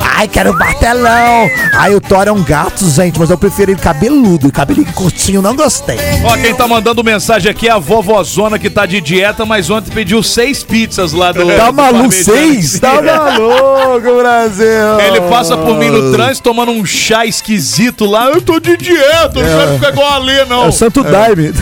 [0.00, 1.48] Ai, quero martelão.
[1.74, 4.50] Ai, o Thor é um gato, gente, mas eu prefiro ele cabeludo.
[4.50, 5.98] Cabelinho curtinho, não gostei.
[6.24, 9.92] Ó, quem tá mandando mensagem aqui é a vovozona que tá de dieta, mas ontem
[9.92, 11.46] pediu seis pizzas lá do.
[11.54, 12.10] Tá maluco?
[12.10, 12.80] Seis?
[12.80, 14.98] Tá maluco, Brasil?
[15.06, 18.30] Ele passa por mim no trânsito tomando um chá esquisito lá.
[18.30, 20.64] Eu tô de dieta, não quero ficar igual a Lê, não.
[20.64, 21.52] É o Santo Daime.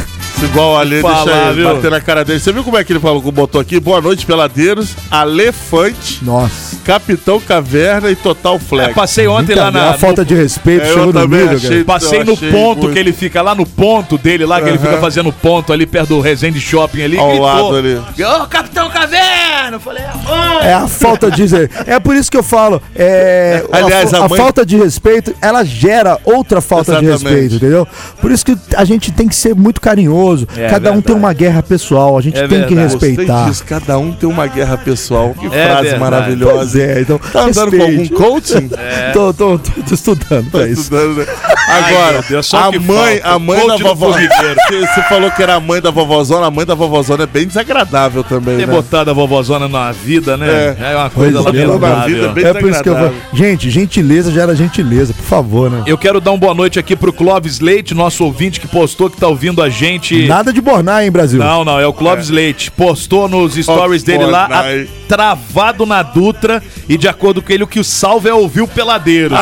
[0.43, 1.75] Igual ali, Falar, deixa ele viu?
[1.75, 2.39] bater na cara dele.
[2.41, 3.81] Você viu como é que ele falou, botou aqui?
[3.81, 4.95] Boa noite, peladeiros.
[5.11, 6.77] Alefante, Nossa.
[6.85, 8.91] Capitão Caverna e Total Flex.
[8.91, 9.95] É, passei ontem lá Brincadeira, na.
[9.95, 11.85] a falta no- de respeito É, eu chegou no também nível, achei.
[11.85, 12.93] Passei no ponto muito.
[12.93, 16.09] que ele fica lá no ponto dele lá, que ele fica fazendo ponto ali perto
[16.11, 17.19] do Resende Shopping ali.
[17.19, 17.97] Ao gritou, lado ali.
[17.97, 19.77] Ô, Capitão Caverna!
[19.77, 21.45] Eu falei, "Ah, É a falta de.
[21.87, 22.81] É por isso que eu falo.
[22.95, 27.19] É, Aliás, a, a a mãe- falta de respeito, ela gera outra falta Exatamente.
[27.19, 27.89] de respeito, entendeu?
[28.21, 30.26] Por isso que a gente tem que ser muito carinhoso.
[30.57, 31.03] É Cada um verdade.
[31.03, 32.93] tem uma guerra pessoal, a gente É tem que verdade.
[32.93, 33.45] Gostei respeitar.
[33.49, 35.35] disso, cada um tem uma guerra pessoal.
[35.39, 36.01] Que É frase verdade.
[36.01, 36.55] maravilhosa.
[36.57, 37.19] Pois é, então.
[37.19, 38.71] Tá andando com algum coaching?
[38.77, 39.11] É.
[39.17, 40.83] Tô, tô, tô, tô estudando pra isso.
[40.83, 41.27] Estudando, né?
[41.69, 44.13] Agora, meu Deus, a que mãe, a mãe Coach da vovó.
[44.17, 44.27] que
[44.87, 48.23] Você falou que era a mãe da vovozona, a mãe da vovozona é bem desagradável
[48.23, 48.73] também, Ter né?
[48.75, 50.47] botado a vovozona na vida, né?
[50.49, 50.93] É.
[50.93, 52.33] É, uma coisa é, na vida, lamentável.
[52.33, 53.13] bem É por isso que eu vou.
[53.33, 55.83] Gente, gentileza gera gentileza, por favor, né?
[55.87, 59.17] Eu quero dar uma boa noite aqui pro Clóvis Leite, nosso ouvinte que postou que
[59.17, 60.15] tá ouvindo a gente.
[60.27, 61.39] Nada de bornar, hein, Brasil?
[61.39, 62.71] Não, não, é o Clóvis Leite.
[62.71, 67.63] Postou nos stories Clóvis dele lá, a- travado na Dutra, e de acordo com ele,
[67.65, 69.35] o que o salve é ouvir o peladeiro.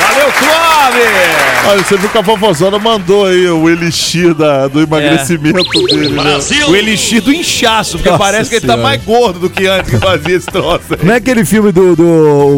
[0.00, 0.69] Valeu, Clóvis!
[1.68, 6.08] Olha, você viu que a vovozona mandou aí o elixir da, do emagrecimento dele.
[6.10, 6.38] né?
[6.68, 8.82] O elixir do inchaço, porque Nossa parece que ele tá Senhora.
[8.82, 10.80] mais gordo do que antes que fazia esse troço.
[10.90, 10.98] aí.
[11.06, 12.04] Não é aquele filme do, do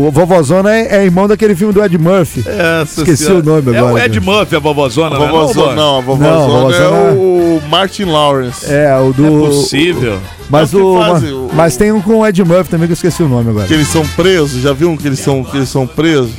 [0.07, 2.45] o Vovozona, é, é irmão daquele filme do Ed Murphy.
[2.47, 3.41] Essa Esqueci senhora.
[3.41, 3.95] o nome É agora.
[3.95, 5.26] o Ed Murphy, a vovozona, A né?
[5.26, 8.66] vovozona, não, a Não, vovozona, a vovozona é o Martin Lawrence.
[8.72, 9.22] É, o do.
[9.22, 10.18] Não é possível.
[10.49, 12.95] Mas, É o ma- o- mas tem um com o Ed Murphy também que eu
[12.95, 13.66] esqueci o nome agora.
[13.66, 16.30] Que eles são presos, já viu um que eles são, que eles são presos?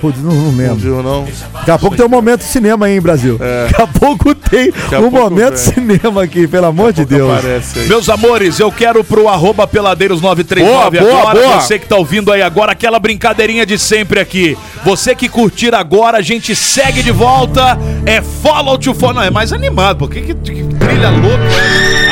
[0.00, 0.76] Putz, não, não Não lembro.
[0.76, 1.26] viu, não?
[1.54, 3.38] Daqui a pouco tem um momento cinema aí, hein, Brasil.
[3.68, 5.74] Daqui a pouco tem a um pouco momento vem.
[5.74, 7.42] cinema aqui, pelo amor de Deus.
[7.88, 11.40] Meus amores, eu quero pro arroba peladeiros939 Boa, boa, agora.
[11.40, 11.60] boa.
[11.60, 14.56] Você que tá ouvindo aí agora, aquela brincadeirinha de sempre aqui.
[14.84, 17.76] Você que curtir agora, a gente segue de volta.
[18.06, 19.14] É follow to follow.
[19.14, 20.08] Não, é mais animado, pô.
[20.08, 21.42] Que, que, que trilha louca.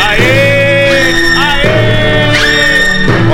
[0.09, 0.56] Aê!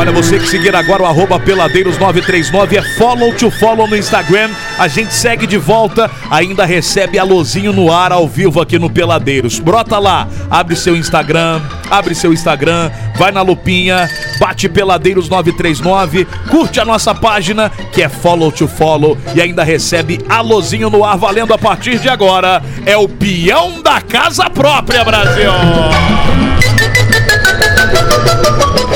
[0.02, 4.50] Olha, você que seguir agora o arroba peladeiros939 é follow to follow no Instagram.
[4.76, 9.60] A gente segue de volta, ainda recebe alôzinho no ar ao vivo aqui no Peladeiros.
[9.60, 16.84] Brota lá, abre seu Instagram, abre seu Instagram, vai na lupinha, bate Peladeiros939, curte a
[16.84, 21.58] nossa página que é follow to follow e ainda recebe alôzinho no ar valendo a
[21.58, 22.60] partir de agora.
[22.84, 25.52] É o peão da casa própria, Brasil!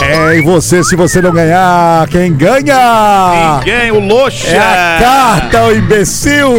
[0.09, 3.59] É, e você, se você não ganhar, quem ganha?
[3.59, 4.49] Ninguém, o Loxa!
[4.49, 6.53] É a carta, o imbecil!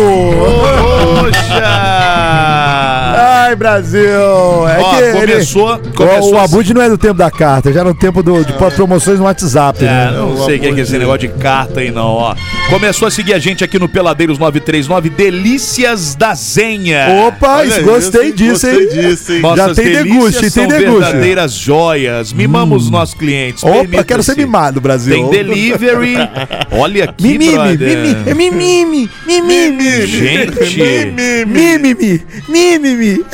[1.31, 2.96] Poxa!
[3.55, 4.01] Brasil!
[4.67, 6.53] É Ó, que ele- começou- o- começou o assim.
[6.53, 9.83] Abud não é do tempo da carta, já no tempo do, de promoções no WhatsApp,
[9.83, 10.11] É, né?
[10.11, 12.35] não sei o que é que é esse negócio de carta aí, não, ó.
[12.69, 17.07] Começou a seguir a gente aqui no Peladeiros 939, Delícias da Zenha.
[17.27, 18.89] Opa, Olha gostei isso, disso, gostei hein?
[19.09, 19.39] disso, hein?
[19.41, 20.99] Nossas já tem deguste, tem são deguste.
[20.99, 22.33] verdadeiras joias.
[22.33, 23.63] Mimamos os nossos clientes.
[23.63, 25.15] Opa, quero ser mimado, Brasil.
[25.15, 26.15] Tem delivery.
[26.71, 27.97] Olha aqui, Mimimi, brother.
[27.97, 30.07] mimi, é mimimi, mimimi.
[30.07, 30.57] Gente,
[31.47, 33.25] Mimimi, mimimi.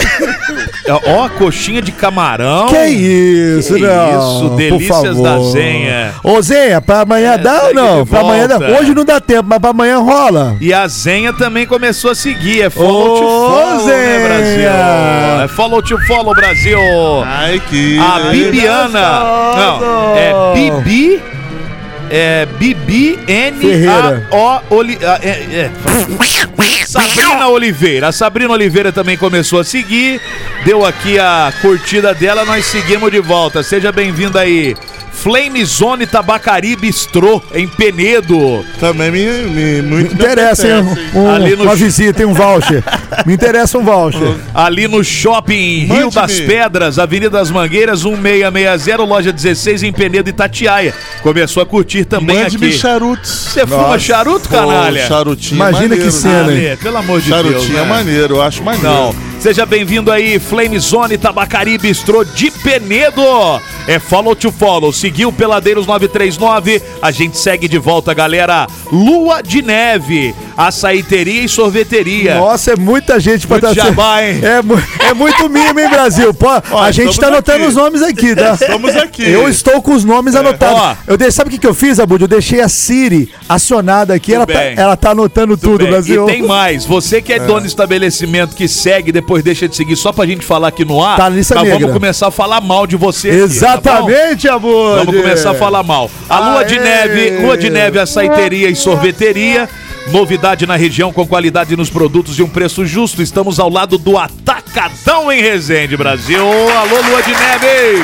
[1.05, 2.67] Ó a coxinha de camarão.
[2.67, 4.09] Que isso, Que não.
[4.37, 5.23] isso, por delícias favor.
[5.23, 6.13] da Zenha.
[6.23, 8.05] Ô, Zenha, pra amanhã dá ou não?
[8.05, 8.57] Pra amanhã dá.
[8.79, 10.55] Hoje não dá tempo, mas pra amanhã rola.
[10.59, 12.61] E a Zenha também começou a seguir.
[12.61, 14.27] É follow Ô, to follow, né, Zenha!
[14.27, 15.43] Brasil?
[15.43, 16.79] É follow to follow, Brasil.
[17.25, 17.97] Ai, que...
[17.99, 18.99] A Bibiana.
[19.55, 21.21] Não, é Bibi.
[22.09, 23.87] É Bibi N.
[24.31, 25.71] A O Oli, a- é, é.
[26.85, 28.07] Sabrina Oliveira.
[28.09, 30.21] A Sabrina Oliveira também começou a seguir.
[30.65, 33.63] Deu aqui a curtida dela, nós seguimos de volta.
[33.63, 34.75] Seja bem-vindo aí.
[35.13, 38.65] Flame Zone Tabacari Bistrô, em Penedo.
[38.79, 40.83] Também me, me muito Me interessa, hein?
[41.15, 42.27] Um, Ali no uma visita, hein?
[42.27, 42.83] Um voucher.
[43.25, 44.35] Me interessa um voucher.
[44.53, 46.11] Ali no shopping Rio Mande-me.
[46.11, 50.93] das Pedras, Avenida das Mangueiras, 1660, loja 16 em Penedo, Itatiaia.
[51.21, 52.77] Começou a curtir também Mande-me aqui.
[52.77, 53.29] charutos.
[53.53, 53.99] Você fuma Nossa.
[53.99, 55.07] charuto, Pô, canalha?
[55.07, 56.53] charutinho Imagina maneiro, que cena, né?
[56.59, 56.67] hein?
[56.69, 57.41] Ale, pelo amor de Deus.
[57.45, 57.87] Charutinho é né?
[57.87, 58.87] maneiro, eu acho maneiro.
[58.89, 59.32] Não.
[59.43, 63.21] Seja bem-vindo aí, Flame Zone Tabacari Bistrô de Penedo.
[63.85, 64.93] É follow to follow.
[64.93, 66.81] Seguiu Peladeiros 939.
[67.01, 68.65] A gente segue de volta, galera.
[68.89, 72.35] Lua de Neve, açaiteria e sorveteria.
[72.35, 74.39] Nossa, é muita gente pra tá- jabá, hein?
[74.41, 76.33] É, mu- é muito mimo, hein, Brasil?
[76.33, 76.47] Pô,
[76.79, 77.67] a gente tá anotando aqui.
[77.67, 78.53] os nomes aqui, tá?
[78.61, 79.29] Estamos aqui.
[79.29, 80.79] Eu estou com os nomes anotados.
[80.79, 80.95] Ó.
[81.05, 82.21] Eu dei, sabe o que, que eu fiz, Abud?
[82.21, 84.33] Eu deixei a Siri acionada aqui.
[84.33, 86.23] Ela tá, ela tá anotando tudo, Bem, Brasil.
[86.29, 86.85] E tem mais.
[86.85, 90.45] Você que é, dono de estabelecimento que segue, depois deixa de seguir só pra gente
[90.45, 91.17] falar aqui no ar.
[91.17, 91.79] Tá lista nós negra.
[91.79, 93.29] vamos começar a falar mal de você.
[93.29, 93.43] aqui, tá?
[93.45, 95.05] Exatamente, Abud.
[95.05, 96.09] Vamos começar a falar mal.
[96.29, 96.83] A Lua de Aê!
[96.83, 99.67] Neve, Lua de Neve, açaiteria e sorveteria.
[100.11, 103.21] Novidade na região com qualidade nos produtos e um preço justo.
[103.21, 106.43] Estamos ao lado do Atacadão em Resende, Brasil.
[106.45, 108.03] Alô, Lua de Neve!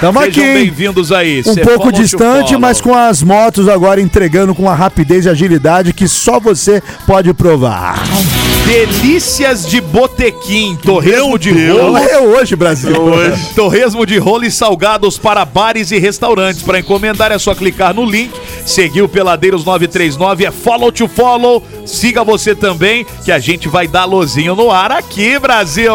[0.00, 0.52] Tamo Sejam aqui.
[0.52, 1.42] bem-vindos aí.
[1.46, 6.06] Um pouco distante, mas com as motos agora entregando com a rapidez e agilidade que
[6.06, 7.98] só você pode provar.
[8.66, 11.96] Delícias de Botequim, torresmo de rolo.
[11.98, 12.92] É hoje, Brasil.
[13.54, 16.62] Torresmo de rolo e salgados para bares e restaurantes.
[16.64, 18.32] Para encomendar é só clicar no link,
[18.66, 21.62] seguir o Peladeiros 939, é follow to follow.
[21.86, 25.92] Siga você também, que a gente vai dar lozinho no ar aqui, Brasil.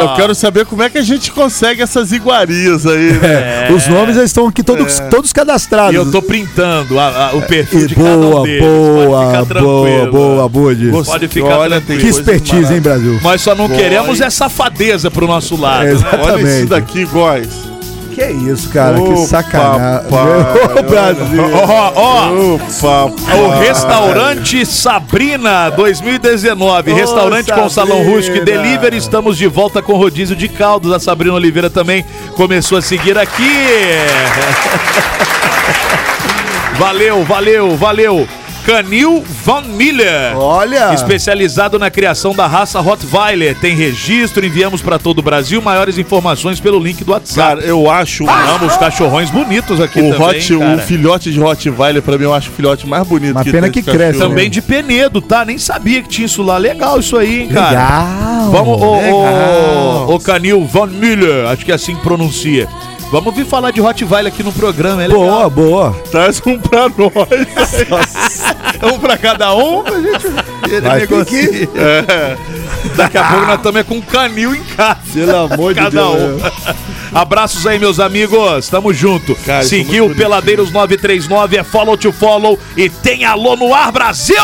[0.00, 3.68] Eu quero saber como é que a gente consegue essas iguarias aí, né?
[3.68, 5.92] É, Os nomes estão aqui todos, todos cadastrados.
[5.92, 8.62] E eu tô printando a- a- o perfil E de cada um boa, deles.
[8.62, 10.12] Boa, boa, tranquilo.
[10.12, 10.90] boa, Budi.
[11.04, 12.00] Pode ficar Olha, tranquilo.
[12.00, 13.18] Que coisa expertise, hein, Brasil?
[13.22, 13.80] Nós só não Góis.
[13.80, 15.86] queremos é safadeza pro nosso lado.
[15.86, 16.00] É, né?
[16.12, 16.56] Olha Exatamente.
[16.58, 17.48] isso daqui, góis.
[18.14, 19.00] Que isso, cara?
[19.00, 20.08] Ô, que sacanagem.
[20.08, 21.44] Ô, Brasil.
[21.54, 26.90] Ó, ó, o restaurante Sabrina 2019.
[26.90, 28.16] Ô, restaurante com salão Sabrina.
[28.16, 28.96] rústico e delivery.
[28.96, 30.92] Estamos de volta com rodízio de caldos.
[30.92, 33.52] A Sabrina Oliveira também começou a seguir aqui.
[36.78, 38.28] Valeu, valeu, valeu.
[38.68, 40.36] Canil Van Miller.
[40.36, 40.92] Olha.
[40.92, 43.56] Especializado na criação da raça Rottweiler.
[43.58, 45.62] Tem registro, enviamos para todo o Brasil.
[45.62, 47.62] Maiores informações pelo link do WhatsApp.
[47.62, 52.02] Cara, eu acho Amo os cachorrões bonitos aqui o, também, hot, o filhote de Rottweiler,
[52.02, 53.30] pra mim, eu acho o filhote mais bonito.
[53.30, 54.18] Uma tem pena que cresce.
[54.18, 55.46] Também de Penedo, tá?
[55.46, 56.58] Nem sabia que tinha isso lá.
[56.58, 57.70] Legal isso aí, hein, cara.
[57.70, 58.50] Legal.
[58.50, 60.08] Vamos, ô, Legal.
[60.08, 62.68] ô, ô, Canil Van Miller, acho que é assim que pronuncia.
[63.10, 65.24] Vamos vir falar de Rottweiler aqui no programa, é legal.
[65.24, 66.02] Boa, boa.
[66.10, 68.48] Traz um pra nós.
[68.80, 71.68] Um pra cada um, a gente Vai negocia.
[71.74, 72.36] É.
[72.94, 75.00] Daqui a pouco nós estamos é com um canil em casa.
[75.12, 76.14] Pelo amor de Deus.
[76.14, 77.18] um.
[77.18, 78.68] Abraços aí, meus amigos.
[78.68, 79.34] Tamo junto.
[79.36, 84.36] Cara, Seguiu Peladeiros 939, é follow to follow e tem alô no ar, Brasil!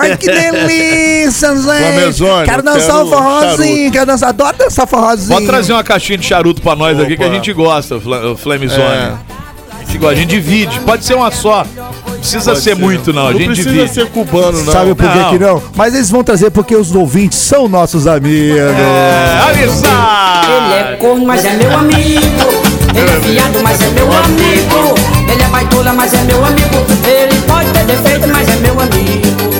[0.00, 1.62] Ai, que delícia, gente.
[1.64, 3.92] Flamezone, Quero dançar quero um forrozinho, charuto.
[3.92, 5.34] quero dançar, adoro dançar forrozinho.
[5.34, 7.34] Pode trazer uma caixinha de charuto pra nós aqui que a Opa.
[7.36, 8.82] gente gosta, Fla- o Flamezone.
[8.82, 9.12] É.
[9.80, 10.80] A gente gosta, a gente divide.
[10.80, 11.64] Pode ser uma só.
[12.04, 13.26] Não precisa Pode ser, muito, não.
[13.28, 13.92] A Não gente precisa divide.
[13.92, 14.72] ser cubano, não.
[14.72, 15.30] Sabe por que Não.
[15.30, 15.62] que não?
[15.76, 18.58] Mas eles vão trazer porque os ouvintes são nossos amigos.
[18.58, 19.86] É, avisa!
[19.86, 22.20] Ele é corno, mas é meu amigo.
[22.96, 24.94] Ele é fiado, mas é meu amigo.
[25.30, 26.76] Ele é baitola, mas é meu amigo.
[27.06, 29.53] Ele pode ter defeito, mas é meu amigo.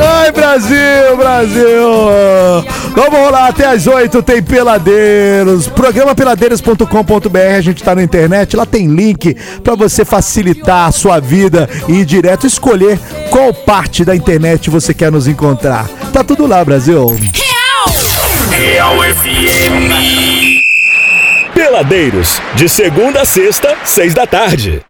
[0.00, 2.64] Ai, Brasil, Brasil!
[2.94, 5.68] Vamos lá, até às 8 tem Peladeiros.
[5.68, 11.20] Programa peladeiros.com.br, a gente tá na internet, lá tem link pra você facilitar a sua
[11.20, 12.98] vida e ir direto escolher
[13.30, 15.88] qual parte da internet você quer nos encontrar.
[16.12, 17.16] Tá tudo lá, Brasil.
[18.50, 20.58] Real FM.
[21.54, 24.82] Peladeiros, de segunda a sexta, seis da tarde.